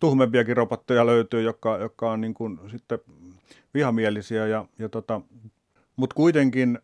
tuhmempiakin 0.00 0.56
robotteja 0.56 1.06
löytyy, 1.06 1.42
jotka, 1.42 1.76
jotka 1.76 2.10
on 2.10 2.20
niin 2.20 2.34
kuin 2.34 2.60
sitten 2.70 2.98
vihamielisiä, 3.74 4.46
ja, 4.46 4.64
ja 4.78 4.88
tota, 4.88 5.20
mutta 6.02 6.14
kuitenkin 6.14 6.78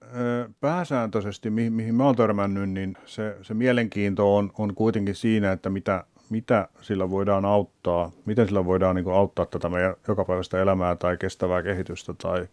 pääsääntöisesti, 0.60 1.50
mihin, 1.50 1.72
mihin 1.72 1.94
mä 1.94 2.04
oon 2.04 2.16
törmännyt, 2.16 2.70
niin 2.70 2.96
se, 3.06 3.36
se 3.42 3.54
mielenkiinto 3.54 4.36
on, 4.36 4.50
on 4.58 4.74
kuitenkin 4.74 5.14
siinä, 5.14 5.52
että 5.52 5.70
mitä, 5.70 6.04
mitä 6.30 6.68
sillä 6.80 7.10
voidaan 7.10 7.44
auttaa, 7.44 8.10
miten 8.24 8.46
sillä 8.46 8.64
voidaan 8.64 8.96
niin 8.96 9.12
auttaa 9.12 9.46
tätä 9.46 9.68
meidän 9.68 9.94
jokapäiväistä 10.08 10.62
elämää 10.62 10.96
tai 10.96 11.16
kestävää 11.16 11.62
kehitystä 11.62 12.14
tai, 12.22 12.48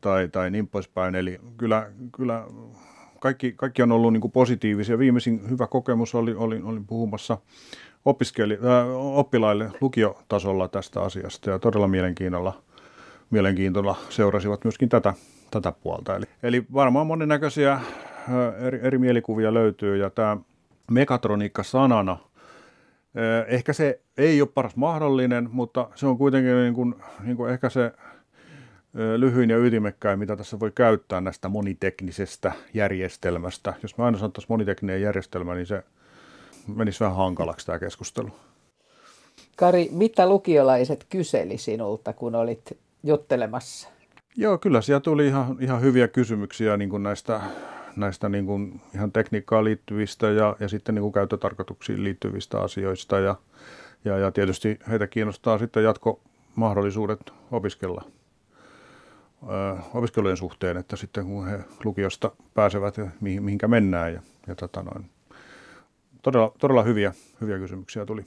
tai, 0.00 0.28
tai 0.28 0.50
niin 0.50 0.68
poispäin. 0.68 1.14
Eli 1.14 1.40
kyllä, 1.56 1.90
kyllä 2.16 2.44
kaikki, 3.20 3.52
kaikki 3.52 3.82
on 3.82 3.92
ollut 3.92 4.12
niin 4.12 4.32
positiivisia. 4.32 4.98
Viimeisin 4.98 5.50
hyvä 5.50 5.66
kokemus 5.66 6.14
oli, 6.14 6.34
oli, 6.34 6.60
oli 6.62 6.80
puhumassa 6.86 7.38
opiskeli, 8.04 8.54
äh, 8.54 8.96
oppilaille 8.96 9.70
lukiotasolla 9.80 10.68
tästä 10.68 11.00
asiasta 11.00 11.50
ja 11.50 11.58
todella 11.58 11.88
mielenkiinnolla, 11.88 12.62
mielenkiintoilla 13.30 13.96
seurasivat 14.10 14.64
myöskin 14.64 14.88
tätä, 14.88 15.14
tätä 15.62 15.72
puolta. 15.82 16.16
Eli, 16.16 16.26
eli 16.42 16.64
varmaan 16.74 17.06
monennäköisiä 17.06 17.80
eri, 18.58 18.80
eri 18.82 18.98
mielikuvia 18.98 19.54
löytyy 19.54 19.96
ja 19.96 20.10
tämä 20.10 20.36
mekatroniikka 20.90 21.62
sanana, 21.62 22.16
ehkä 23.46 23.72
se 23.72 24.00
ei 24.18 24.40
ole 24.40 24.48
paras 24.54 24.76
mahdollinen, 24.76 25.48
mutta 25.52 25.88
se 25.94 26.06
on 26.06 26.18
kuitenkin 26.18 26.56
niin 26.56 26.74
kuin, 26.74 26.94
niin 27.22 27.36
kuin 27.36 27.52
ehkä 27.52 27.68
se 27.68 27.92
lyhyin 29.16 29.50
ja 29.50 29.58
ytimekkäin, 29.58 30.18
mitä 30.18 30.36
tässä 30.36 30.60
voi 30.60 30.72
käyttää 30.74 31.20
näistä 31.20 31.48
moniteknisestä 31.48 32.52
järjestelmästä. 32.74 33.74
Jos 33.82 33.98
mä 33.98 34.04
aina 34.04 34.18
sanottaisiin 34.18 34.52
monitekninen 34.52 35.02
järjestelmä, 35.02 35.54
niin 35.54 35.66
se 35.66 35.82
menisi 36.74 37.00
vähän 37.00 37.16
hankalaksi 37.16 37.66
tämä 37.66 37.78
keskustelu. 37.78 38.30
Kari, 39.56 39.88
mitä 39.92 40.28
lukiolaiset 40.28 41.06
kyseli 41.08 41.58
sinulta, 41.58 42.12
kun 42.12 42.34
olit 42.34 42.78
juttelemassa? 43.02 43.93
Joo, 44.36 44.58
kyllä 44.58 44.80
siellä 44.80 45.00
tuli 45.00 45.26
ihan, 45.26 45.56
ihan 45.60 45.80
hyviä 45.80 46.08
kysymyksiä 46.08 46.76
niin 46.76 46.90
kuin 46.90 47.02
näistä, 47.02 47.40
näistä 47.96 48.28
niin 48.28 48.46
kuin 48.46 48.80
ihan 48.94 49.12
tekniikkaan 49.12 49.64
liittyvistä 49.64 50.30
ja, 50.30 50.56
ja 50.60 50.68
sitten 50.68 50.94
niin 50.94 51.02
kuin 51.02 51.12
käyttötarkoituksiin 51.12 52.04
liittyvistä 52.04 52.60
asioista. 52.60 53.18
Ja, 53.18 53.36
ja, 54.04 54.18
ja 54.18 54.30
tietysti 54.30 54.78
heitä 54.90 55.06
kiinnostaa 55.06 55.58
sitten 55.58 55.84
jatkomahdollisuudet 55.84 57.32
opiskella 57.50 58.04
opiskelujen 59.94 60.36
suhteen, 60.36 60.76
että 60.76 60.96
sitten 60.96 61.26
kun 61.26 61.46
he 61.46 61.60
lukiosta 61.84 62.30
pääsevät 62.54 62.96
ja 62.96 63.06
mihin, 63.20 63.42
mihinkä 63.42 63.68
mennään. 63.68 64.12
Ja, 64.12 64.22
ja 64.46 64.54
tota 64.54 64.82
noin. 64.82 65.10
Todella, 66.22 66.52
todella 66.58 66.82
hyviä, 66.82 67.14
hyviä 67.40 67.58
kysymyksiä 67.58 68.06
tuli. 68.06 68.26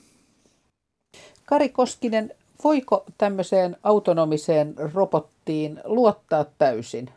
Kari 1.46 1.70
Koskinen, 1.70 2.32
voiko 2.64 3.06
tämmöiseen 3.18 3.78
autonomiseen 3.84 4.76
robottiin 4.94 5.80
luottaa 5.86 6.46
täysin? 6.58 7.10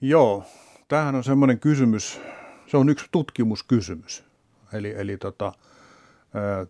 Joo, 0.00 0.44
tämähän 0.88 1.14
on 1.14 1.24
semmoinen 1.24 1.60
kysymys, 1.60 2.20
se 2.66 2.76
on 2.76 2.88
yksi 2.88 3.06
tutkimuskysymys. 3.12 4.24
Eli, 4.72 4.94
eli 4.96 5.16
tota, 5.16 5.52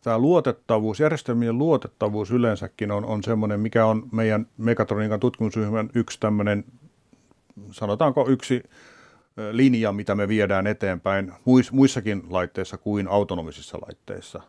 tämä 0.03 0.19
luotettavuus, 0.19 1.01
järjestelmien 1.01 1.59
luotettavuus 1.59 2.31
yleensäkin 2.31 2.91
on, 2.91 3.05
on 3.05 3.23
semmoinen, 3.23 3.61
mikä 3.61 3.87
on 3.87 4.09
meidän 4.13 4.47
mekatroniikan 4.59 5.21
tutkimusryhmän 5.21 5.91
yksi 5.95 6.21
tämmöinen, 6.21 6.65
sanotaanko 7.71 8.29
yksi 8.29 8.63
linja, 9.53 9.93
mitä 9.93 10.15
me 10.15 10.29
viedään 10.29 10.67
eteenpäin 10.67 11.33
muissakin 11.73 12.23
laitteissa 12.31 12.79
kuin 12.79 13.09
autonomisissa 13.09 13.79
laitteissa. 13.87 14.43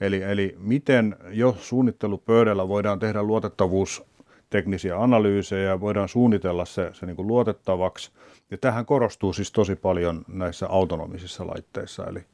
Eli, 0.00 0.22
eli 0.22 0.56
miten 0.58 1.16
jo 1.30 1.56
suunnittelupöydällä 1.60 2.68
voidaan 2.68 2.98
tehdä 2.98 3.22
luotettavuusteknisiä 3.22 5.02
analyysejä, 5.02 5.80
voidaan 5.80 6.08
suunnitella 6.08 6.64
se, 6.64 6.90
se 6.92 7.06
niin 7.06 7.16
kuin 7.16 7.28
luotettavaksi. 7.28 8.10
Ja 8.50 8.58
tähän 8.58 8.86
korostuu 8.86 9.32
siis 9.32 9.52
tosi 9.52 9.76
paljon 9.76 10.24
näissä 10.28 10.66
autonomisissa 10.68 11.46
laitteissa. 11.46 12.06
Eli, 12.06 12.24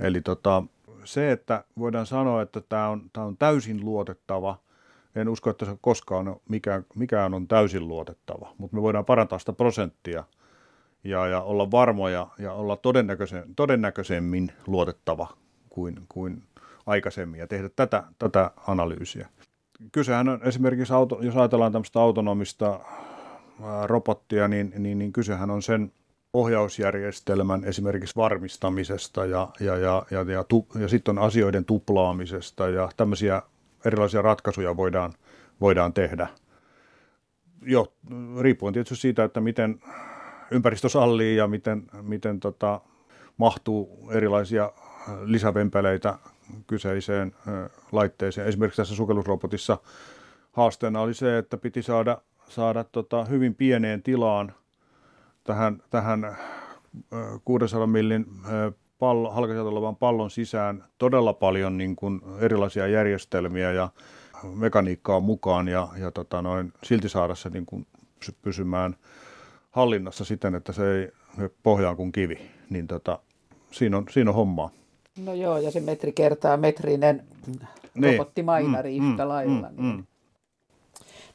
eli 0.00 0.20
tota, 0.20 0.62
se, 1.04 1.32
että 1.32 1.64
voidaan 1.78 2.06
sanoa, 2.06 2.42
että 2.42 2.60
tämä 2.60 2.88
on, 2.88 3.10
tämä 3.12 3.26
on 3.26 3.36
täysin 3.36 3.84
luotettava, 3.84 4.58
en 5.16 5.28
usko, 5.28 5.50
että 5.50 5.64
se 5.64 5.76
koskaan 5.80 6.28
on, 6.28 6.40
mikään, 6.48 6.84
mikään 6.94 7.34
on 7.34 7.48
täysin 7.48 7.88
luotettava, 7.88 8.54
mutta 8.58 8.76
me 8.76 8.82
voidaan 8.82 9.04
parantaa 9.04 9.38
sitä 9.38 9.52
prosenttia 9.52 10.24
ja, 11.04 11.26
ja 11.26 11.40
olla 11.40 11.70
varmoja 11.70 12.26
ja 12.38 12.52
olla 12.52 12.76
todennäköisen, 12.76 13.54
todennäköisemmin 13.56 14.52
luotettava 14.66 15.28
kuin, 15.70 16.00
kuin 16.08 16.42
aikaisemmin 16.86 17.40
ja 17.40 17.46
tehdä 17.46 17.68
tätä, 17.76 18.04
tätä 18.18 18.50
analyysiä. 18.66 19.28
Kysehän 19.92 20.28
on 20.28 20.40
esimerkiksi, 20.42 20.92
auto, 20.92 21.18
jos 21.22 21.36
ajatellaan 21.36 21.72
tämmöistä 21.72 22.00
autonomista 22.00 22.80
robottia, 23.86 24.48
niin, 24.48 24.72
niin, 24.78 24.98
niin 24.98 25.12
kysehän 25.12 25.50
on 25.50 25.62
sen 25.62 25.92
ohjausjärjestelmän 26.32 27.64
esimerkiksi 27.64 28.16
varmistamisesta 28.16 29.26
ja, 29.26 29.48
ja, 29.60 29.76
ja, 29.76 30.06
ja, 30.10 30.22
ja, 30.22 30.44
tu, 30.44 30.66
ja 30.78 30.88
sitten 30.88 31.18
on 31.18 31.24
asioiden 31.24 31.64
tuplaamisesta 31.64 32.68
ja 32.68 32.88
tämmöisiä 32.96 33.42
erilaisia 33.84 34.22
ratkaisuja 34.22 34.76
voidaan, 34.76 35.12
voidaan 35.60 35.92
tehdä. 35.92 36.28
Jo, 37.62 37.92
riippuen 38.40 38.74
tietysti 38.74 38.96
siitä, 38.96 39.24
että 39.24 39.40
miten 39.40 39.80
ympäristö 40.50 40.88
sallii 40.88 41.36
ja 41.36 41.46
miten, 41.46 41.82
miten 42.02 42.40
tota, 42.40 42.80
mahtuu 43.36 44.10
erilaisia 44.12 44.72
lisävempeleitä 45.24 46.18
kyseiseen 46.66 47.34
laitteeseen. 47.92 48.48
Esimerkiksi 48.48 48.76
tässä 48.82 48.94
sukellusrobotissa 48.94 49.78
haasteena 50.52 51.00
oli 51.00 51.14
se, 51.14 51.38
että 51.38 51.56
piti 51.56 51.82
saada, 51.82 52.18
saada 52.48 52.84
tota, 52.84 53.24
hyvin 53.24 53.54
pieneen 53.54 54.02
tilaan– 54.02 54.52
tähän, 55.44 55.82
tähän 55.90 56.36
600 57.44 57.86
millin 57.86 58.26
pallo, 58.98 59.32
olevan 59.34 59.96
pallon 59.96 60.30
sisään 60.30 60.84
todella 60.98 61.32
paljon 61.32 61.78
niin 61.78 61.96
kuin 61.96 62.20
erilaisia 62.40 62.86
järjestelmiä 62.86 63.72
ja 63.72 63.88
mekaniikkaa 64.54 65.20
mukaan 65.20 65.68
ja, 65.68 65.88
ja 65.96 66.10
tota 66.10 66.42
noin, 66.42 66.72
silti 66.82 67.08
saada 67.08 67.34
se 67.34 67.48
niin 67.48 67.66
kuin 67.66 67.86
pysymään 68.42 68.96
hallinnassa 69.70 70.24
siten, 70.24 70.54
että 70.54 70.72
se 70.72 70.94
ei 70.94 71.08
pohjaan 71.62 71.96
kuin 71.96 72.12
kivi. 72.12 72.50
Niin 72.70 72.86
tota, 72.86 73.18
siinä, 73.70 73.96
on, 73.96 74.04
siinä 74.10 74.30
on 74.30 74.34
hommaa. 74.34 74.70
No 75.18 75.34
joo, 75.34 75.58
ja 75.58 75.70
se 75.70 75.80
metri 75.80 76.12
kertaa 76.12 76.56
metrinen 76.56 77.24
niin. 77.94 78.12
robottimainari 78.12 79.00
mm, 79.00 79.10
yhtä 79.10 79.22
mm, 79.22 79.28
lailla. 79.28 79.68
Mm, 79.68 79.82
niin. 79.82 79.96
mm. 79.96 80.04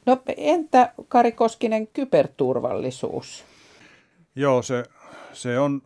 No 0.06 0.22
entä 0.36 0.92
Kari 1.08 1.32
Koskinen, 1.32 1.86
kyberturvallisuus? 1.86 3.44
Joo, 4.34 4.62
se, 4.62 4.84
se 5.32 5.58
on 5.58 5.82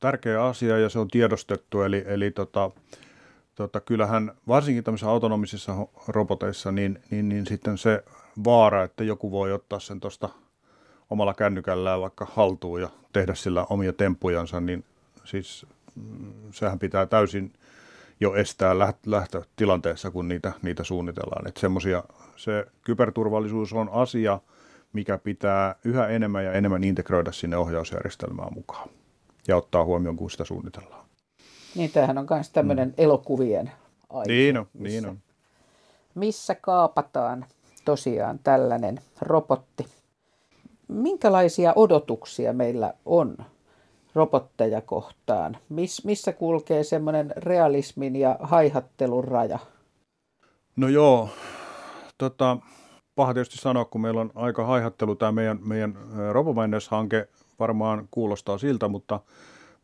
tärkeä 0.00 0.44
asia 0.44 0.78
ja 0.78 0.88
se 0.88 0.98
on 0.98 1.08
tiedostettu, 1.08 1.82
eli, 1.82 2.04
eli 2.06 2.30
tota, 2.30 2.70
tota, 3.54 3.80
kyllähän 3.80 4.32
varsinkin 4.48 4.84
tämmöisissä 4.84 5.10
autonomisissa 5.10 5.86
roboteissa, 6.08 6.72
niin, 6.72 7.02
niin, 7.10 7.28
niin 7.28 7.46
sitten 7.46 7.78
se 7.78 8.04
vaara, 8.44 8.82
että 8.82 9.04
joku 9.04 9.30
voi 9.30 9.52
ottaa 9.52 9.80
sen 9.80 10.00
tuosta 10.00 10.28
omalla 11.10 11.34
kännykällään 11.34 12.00
vaikka 12.00 12.26
haltuun 12.32 12.80
ja 12.80 12.88
tehdä 13.12 13.34
sillä 13.34 13.66
omia 13.70 13.92
temppujansa, 13.92 14.60
niin 14.60 14.84
siis 15.24 15.66
sehän 16.50 16.78
pitää 16.78 17.06
täysin 17.06 17.52
jo 18.20 18.34
estää 18.34 18.78
lähtötilanteessa, 19.06 20.10
kun 20.10 20.28
niitä, 20.28 20.52
niitä 20.62 20.84
suunnitellaan. 20.84 21.48
Että 21.48 21.60
se 22.36 22.66
kyberturvallisuus 22.84 23.72
on 23.72 23.88
asia, 23.92 24.40
mikä 24.92 25.18
pitää 25.18 25.74
yhä 25.84 26.08
enemmän 26.08 26.44
ja 26.44 26.52
enemmän 26.52 26.84
integroida 26.84 27.32
sinne 27.32 27.56
ohjausjärjestelmään 27.56 28.54
mukaan 28.54 28.88
ja 29.48 29.56
ottaa 29.56 29.84
huomioon, 29.84 30.16
kun 30.16 30.30
sitä 30.30 30.44
suunnitellaan. 30.44 31.04
Niin, 31.74 31.90
tämähän 31.90 32.18
on 32.18 32.26
myös 32.30 32.50
tämmöinen 32.50 32.88
mm. 32.88 32.94
elokuvien 32.98 33.72
aihe. 34.10 34.24
Niin 34.26 34.58
on, 34.58 34.66
missä, 34.72 35.00
niin 35.00 35.10
on. 35.10 35.18
Missä 36.14 36.54
kaapataan 36.54 37.46
tosiaan 37.84 38.38
tällainen 38.44 39.00
robotti. 39.20 39.86
Minkälaisia 40.88 41.72
odotuksia 41.76 42.52
meillä 42.52 42.94
on 43.04 43.36
robotteja 44.14 44.80
kohtaan? 44.80 45.56
Miss, 45.68 46.04
missä 46.04 46.32
kulkee 46.32 46.84
semmoinen 46.84 47.32
realismin 47.36 48.16
ja 48.16 48.36
haihattelun 48.40 49.24
raja? 49.24 49.58
No 50.76 50.88
joo, 50.88 51.28
tota, 52.18 52.56
paha 53.14 53.34
tietysti 53.34 53.58
sanoa, 53.58 53.84
kun 53.84 54.00
meillä 54.00 54.20
on 54.20 54.30
aika 54.34 54.66
haihattelu 54.66 55.14
tämä 55.14 55.32
meidän, 55.32 55.58
meidän 55.64 55.96
RoboMiners-hanke 56.32 57.28
varmaan 57.58 58.08
kuulostaa 58.10 58.58
siltä, 58.58 58.88
mutta, 58.88 59.20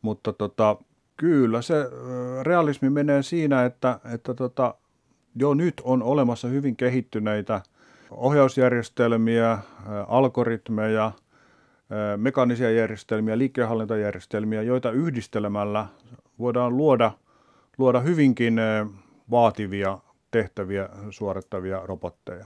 mutta 0.01 0.33
tota, 0.33 0.77
kyllä 1.17 1.61
se 1.61 1.75
realismi 2.43 2.89
menee 2.89 3.23
siinä, 3.23 3.65
että, 3.65 3.99
että 4.13 4.33
tota, 4.33 4.75
jo 5.35 5.53
nyt 5.53 5.73
on 5.83 6.03
olemassa 6.03 6.47
hyvin 6.47 6.75
kehittyneitä 6.75 7.61
ohjausjärjestelmiä, 8.11 9.57
algoritmeja, 10.07 11.11
mekaanisia 12.17 12.71
järjestelmiä, 12.71 13.37
liikkeenhallintajärjestelmiä, 13.37 14.61
joita 14.61 14.91
yhdistelemällä 14.91 15.85
voidaan 16.39 16.77
luoda, 16.77 17.11
luoda 17.77 17.99
hyvinkin 17.99 18.59
vaativia 19.31 19.99
tehtäviä 20.31 20.89
suorittavia 21.09 21.81
robotteja. 21.85 22.45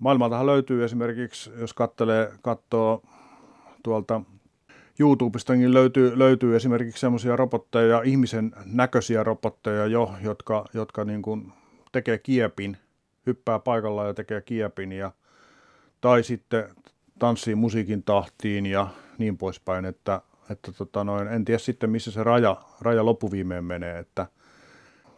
Maailmaltahan 0.00 0.46
löytyy 0.46 0.84
esimerkiksi, 0.84 1.50
jos 1.60 1.74
katselee, 1.74 2.32
katsoo 2.42 3.02
tuolta 3.82 4.20
YouTubesta 5.00 5.52
niin 5.52 5.74
löytyy, 5.74 6.18
löytyy 6.18 6.56
esimerkiksi 6.56 7.00
semmoisia 7.00 7.36
robotteja, 7.36 8.02
ihmisen 8.02 8.52
näköisiä 8.64 9.24
robotteja 9.24 9.86
jo, 9.86 10.14
jotka, 10.22 10.64
jotka 10.74 11.04
niin 11.04 11.22
kuin 11.22 11.52
tekee 11.92 12.18
kiepin, 12.18 12.76
hyppää 13.26 13.58
paikalla 13.58 14.06
ja 14.06 14.14
tekee 14.14 14.40
kiepin, 14.40 14.92
ja, 14.92 15.12
tai 16.00 16.22
sitten 16.22 16.64
tanssii 17.18 17.54
musiikin 17.54 18.02
tahtiin 18.02 18.66
ja 18.66 18.86
niin 19.18 19.38
poispäin, 19.38 19.84
että, 19.84 20.20
että 20.50 20.72
tota 20.72 21.04
noin, 21.04 21.28
en 21.28 21.44
tiedä 21.44 21.58
sitten 21.58 21.90
missä 21.90 22.10
se 22.10 22.22
raja, 22.22 22.56
raja 22.80 23.04
loppuviimeen 23.04 23.64
menee, 23.64 23.98
että 23.98 24.26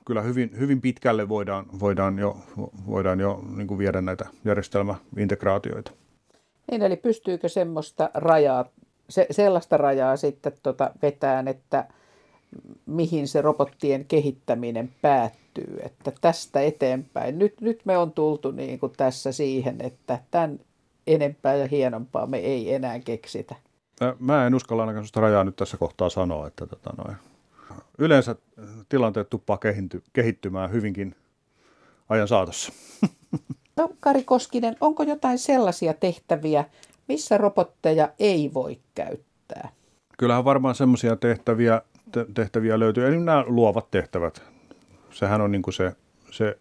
kyllä 0.05 0.23
hyvin, 0.23 0.51
hyvin 0.59 0.81
pitkälle 0.81 1.29
voidaan, 1.29 1.67
voidaan 1.81 2.19
jo, 2.19 2.37
voidaan 2.87 3.21
jo 3.21 3.45
niin 3.57 3.67
kuin 3.67 3.79
viedä 3.79 4.01
näitä 4.01 4.25
järjestelmäintegraatioita. 4.45 5.93
Niin, 6.71 6.83
eli 6.83 6.97
pystyykö 6.97 7.49
semmoista 7.49 8.11
rajaa 8.15 8.65
se, 9.11 9.27
sellaista 9.31 9.77
rajaa 9.77 10.17
sitten 10.17 10.53
tota 10.63 10.91
vetään, 11.03 11.49
että 11.49 11.89
mihin 12.87 13.29
se 13.29 13.43
robottien 13.43 14.05
kehittäminen 14.05 14.91
päättyy. 15.03 15.79
Että 15.83 16.13
tästä 16.21 16.61
eteenpäin. 16.61 17.39
Nyt, 17.39 17.61
nyt 17.61 17.81
me 17.85 17.99
on 17.99 18.13
tultu 18.13 18.51
niin 18.51 18.79
kuin 18.79 18.93
tässä 18.97 19.33
siihen, 19.33 19.77
että 19.81 20.19
tämän 20.31 20.61
enempää 21.15 21.55
ja 21.55 21.67
hienompaa 21.67 22.27
me 22.27 22.39
ei 22.39 22.75
enää 22.75 22.99
keksitä. 22.99 23.55
Mä 24.19 24.47
en 24.47 24.55
uskalla 24.55 24.83
ainakaan 24.83 25.03
sellaista 25.03 25.21
rajaa 25.21 25.45
nyt 25.45 25.57
tässä 25.57 25.77
kohtaa 25.77 26.09
sanoa, 26.11 26.47
että 26.47 26.67
tota 26.67 26.91
noin. 27.05 27.17
yleensä 27.99 28.37
tilanteet 28.89 29.31
tuppaa 29.31 29.59
kehittymään 30.13 30.73
hyvinkin 30.73 31.15
ajan 32.09 32.29
saatossa. 32.29 32.73
No 33.77 33.91
Kari 34.01 34.25
Koskinen, 34.25 34.77
onko 34.81 35.03
jotain 35.03 35.39
sellaisia 35.39 35.95
tehtäviä, 35.95 36.65
missä 37.09 37.39
robotteja 37.39 38.09
ei 38.19 38.51
voi 38.55 38.79
käyttää? 38.95 39.69
Kyllähän 40.19 40.45
varmaan 40.45 40.75
semmoisia 40.75 41.17
tehtäviä, 41.17 41.83
tehtäviä 42.35 42.79
löytyy. 42.79 43.07
Eli 43.07 43.21
nämä 43.21 43.45
luovat 43.47 43.91
tehtävät. 43.91 44.43
Sehän 45.11 45.41
on 45.41 45.53
niin 45.53 45.63
kuin 45.63 45.75
se, 45.75 45.93
se 46.31 46.59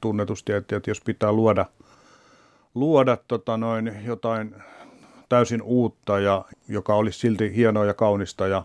tunnetusti, 0.00 0.52
että, 0.52 0.76
että 0.76 0.90
jos 0.90 1.00
pitää 1.00 1.32
luoda, 1.32 1.66
luoda 2.74 3.16
tota 3.28 3.56
noin 3.56 3.92
jotain 4.04 4.54
täysin 5.28 5.62
uutta, 5.62 6.18
ja, 6.18 6.44
joka 6.68 6.94
olisi 6.94 7.18
silti 7.18 7.56
hienoa 7.56 7.84
ja 7.84 7.94
kaunista 7.94 8.46
ja 8.46 8.62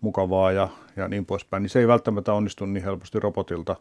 mukavaa 0.00 0.52
ja, 0.52 0.68
ja 0.96 1.08
niin 1.08 1.26
poispäin, 1.26 1.62
niin 1.62 1.70
se 1.70 1.78
ei 1.78 1.88
välttämättä 1.88 2.32
onnistu 2.32 2.66
niin 2.66 2.84
helposti 2.84 3.20
robotilta. 3.20 3.76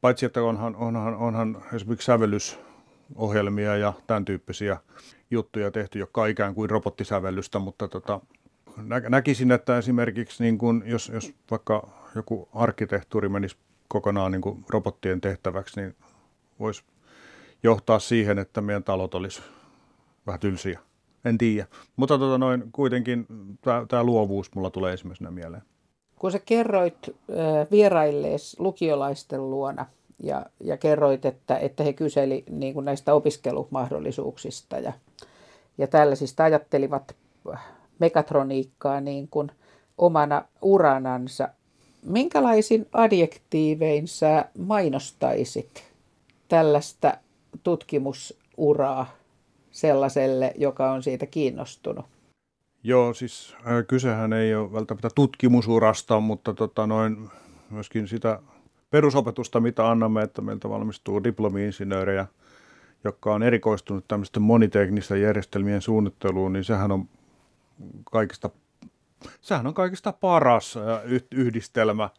Paitsi, 0.00 0.26
että 0.26 0.42
onhan, 0.42 0.76
onhan, 0.76 1.16
onhan 1.16 1.62
esimerkiksi 1.72 2.06
sävellysohjelmia 2.06 3.76
ja 3.76 3.92
tämän 4.06 4.24
tyyppisiä 4.24 4.76
juttuja 5.30 5.70
tehty, 5.70 5.98
jotka 5.98 6.22
on 6.22 6.28
ikään 6.28 6.54
kuin 6.54 6.70
robottisävellystä, 6.70 7.58
mutta 7.58 7.88
tota, 7.88 8.20
nä- 8.76 9.08
näkisin, 9.08 9.52
että 9.52 9.78
esimerkiksi 9.78 10.42
niin 10.42 10.58
kun, 10.58 10.82
jos, 10.86 11.08
jos 11.14 11.34
vaikka 11.50 11.88
joku 12.14 12.48
arkkitehtuuri 12.54 13.28
menisi 13.28 13.56
kokonaan 13.88 14.32
niin 14.32 14.42
kuin 14.42 14.64
robottien 14.68 15.20
tehtäväksi, 15.20 15.80
niin 15.80 15.96
voisi 16.60 16.82
johtaa 17.62 17.98
siihen, 17.98 18.38
että 18.38 18.60
meidän 18.60 18.84
talot 18.84 19.14
olisi 19.14 19.42
vähän 20.26 20.40
tylsiä. 20.40 20.80
En 21.24 21.38
tiedä. 21.38 21.66
Mutta 21.96 22.18
tota 22.18 22.38
noin, 22.38 22.64
kuitenkin 22.72 23.26
tämä 23.88 24.04
luovuus 24.04 24.54
mulla 24.54 24.70
tulee 24.70 24.92
ensimmäisenä 24.92 25.30
mieleen. 25.30 25.62
Kun 26.18 26.32
sä 26.32 26.38
kerroit 26.38 26.98
äh, 27.08 27.66
vieraillees 27.70 28.56
lukiolaisten 28.58 29.50
luona 29.50 29.86
ja, 30.22 30.46
ja 30.60 30.76
kerroit, 30.76 31.24
että, 31.24 31.58
että 31.58 31.84
he 31.84 31.92
kyseli 31.92 32.44
niin 32.50 32.74
kuin 32.74 32.84
näistä 32.84 33.14
opiskelumahdollisuuksista 33.14 34.78
ja 34.78 34.92
ja 35.78 35.86
tällaisista 35.86 36.44
ajattelivat 36.44 37.16
mekatroniikkaa 37.98 39.00
niin 39.00 39.28
kuin 39.28 39.50
omana 39.98 40.44
uranansa. 40.62 41.48
Minkälaisin 42.02 42.86
adjektiivein 42.92 44.08
sä 44.08 44.44
mainostaisit 44.58 45.84
tällaista 46.48 47.16
tutkimusuraa 47.62 49.16
sellaiselle, 49.70 50.52
joka 50.56 50.90
on 50.90 51.02
siitä 51.02 51.26
kiinnostunut? 51.26 52.06
Joo, 52.82 53.14
siis 53.14 53.56
äh, 53.56 53.86
kysehän 53.88 54.32
ei 54.32 54.54
ole 54.54 54.72
välttämättä 54.72 55.08
tutkimusurasta, 55.14 56.20
mutta 56.20 56.54
tota 56.54 56.86
noin, 56.86 57.28
myöskin 57.70 58.08
sitä 58.08 58.40
perusopetusta, 58.90 59.60
mitä 59.60 59.90
annamme, 59.90 60.22
että 60.22 60.42
meiltä 60.42 60.68
valmistuu 60.68 61.24
diplomi-insinöörejä– 61.24 62.26
joka 63.06 63.34
on 63.34 63.42
erikoistunut 63.42 64.08
tämmöisten 64.08 64.42
moniteknisten 64.42 65.22
järjestelmien 65.22 65.82
suunnitteluun, 65.82 66.52
niin 66.52 66.64
sehän 66.64 66.92
on 66.92 67.08
kaikista, 68.04 68.50
sehän 69.40 69.66
on 69.66 69.74
kaikista 69.74 70.12
paras 70.12 70.78
yhdistelmä 71.30 72.10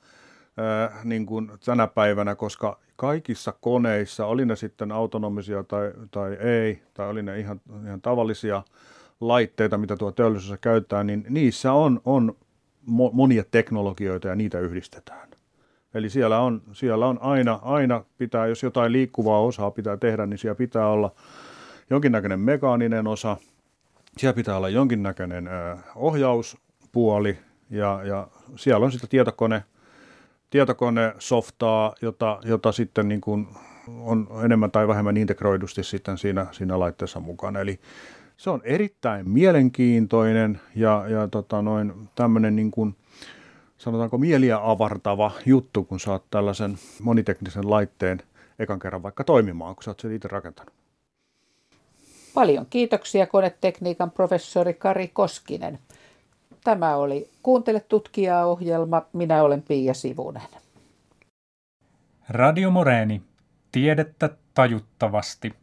niin 1.04 1.26
kuin 1.26 1.52
tänä 1.66 1.88
päivänä, 1.88 2.36
koska 2.36 2.80
kaikissa 2.96 3.54
koneissa, 3.62 4.26
oli 4.26 4.46
ne 4.46 4.56
sitten 4.56 4.92
autonomisia 4.92 5.64
tai, 5.64 5.92
tai 6.12 6.34
ei, 6.34 6.82
tai 6.94 7.10
oli 7.10 7.24
ne 7.24 7.40
ihan, 7.40 7.62
ihan 7.86 8.02
tavallisia 8.02 8.64
laitteita, 9.22 9.78
mitä 9.78 9.98
tuo 9.98 10.12
teollisuudessa 10.12 10.58
käyttää, 10.58 11.04
niin 11.04 11.26
niissä 11.30 11.74
on, 11.74 12.02
on 12.06 12.36
monia 13.12 13.44
teknologioita 13.52 14.28
ja 14.28 14.36
niitä 14.36 14.60
yhdistetään. 14.60 15.30
Eli 15.94 16.10
siellä 16.10 16.40
on, 16.40 16.62
siellä 16.72 17.08
on 17.08 17.20
aina, 17.22 17.60
aina 17.62 18.04
pitää, 18.18 18.48
jos 18.48 18.64
jotain 18.64 18.92
liikkuvaa 18.92 19.40
osaa 19.40 19.72
pitää 19.72 19.98
tehdä, 19.98 20.26
niin 20.26 20.38
siellä 20.38 20.56
pitää 20.56 20.88
olla 20.88 21.12
jonkinnäköinen 21.90 22.40
mekaaninen 22.40 23.08
osa, 23.08 23.38
siellä 24.18 24.36
pitää 24.36 24.58
olla 24.58 24.70
jonkinnäköinen 24.70 25.50
ohjauspuoli 25.96 27.38
ja, 27.70 28.02
ja 28.04 28.28
siellä 28.56 28.86
on 28.86 28.92
sitten 28.92 29.10
tietokone, 29.10 29.64
tietokone 30.50 31.14
softaa, 31.20 31.96
jota, 32.02 32.40
jota 32.44 32.72
sitten 32.72 33.08
niin 33.08 33.22
kuin 33.22 33.48
on 34.00 34.28
enemmän 34.46 34.72
tai 34.72 34.88
vähemmän 34.88 35.18
integroidusti 35.18 35.84
sitten 35.84 36.18
siinä, 36.18 36.46
siinä 36.52 36.80
laitteessa 36.80 37.20
mukana. 37.20 37.60
Eli 37.60 37.80
se 38.38 38.50
on 38.50 38.62
erittäin 38.64 39.30
mielenkiintoinen 39.30 40.62
ja, 40.76 41.06
ja 41.08 41.28
tota 41.28 41.62
noin, 41.62 42.10
tämmöinen 42.16 42.56
niin 42.56 42.72
kuin– 42.72 42.96
sanotaanko 43.78 44.18
mieliä 44.18 44.60
avartava 44.62 45.32
juttu, 45.46 45.84
kun 45.84 46.00
saat 46.00 46.24
tällaisen 46.32 46.78
moniteknisen 47.02 47.70
laitteen 47.70 48.22
ekan 48.60 48.80
kerran 48.80 49.04
vaikka 49.04 49.24
toimimaan, 49.24 49.76
kun 49.76 49.84
sä 49.84 49.92
oot 49.92 50.00
sen 50.00 50.12
itse 50.12 50.28
rakentanut. 50.28 50.74
Paljon 52.34 52.66
kiitoksia 52.70 53.28
konetekniikan 53.28 54.12
professori 54.12 54.74
Kari 54.74 55.08
Koskinen. 55.08 55.80
Tämä 56.68 56.96
oli 56.96 57.30
Kuuntele 57.44 57.80
tutkijaa 57.80 58.46
ohjelma. 58.46 59.02
Minä 59.14 59.44
olen 59.44 59.62
Pia 59.62 59.94
Sivunen. 59.94 60.42
Radio 62.30 62.72
Moreeni. 62.72 63.22
Tiedettä 63.72 64.30
tajuttavasti. 64.54 65.54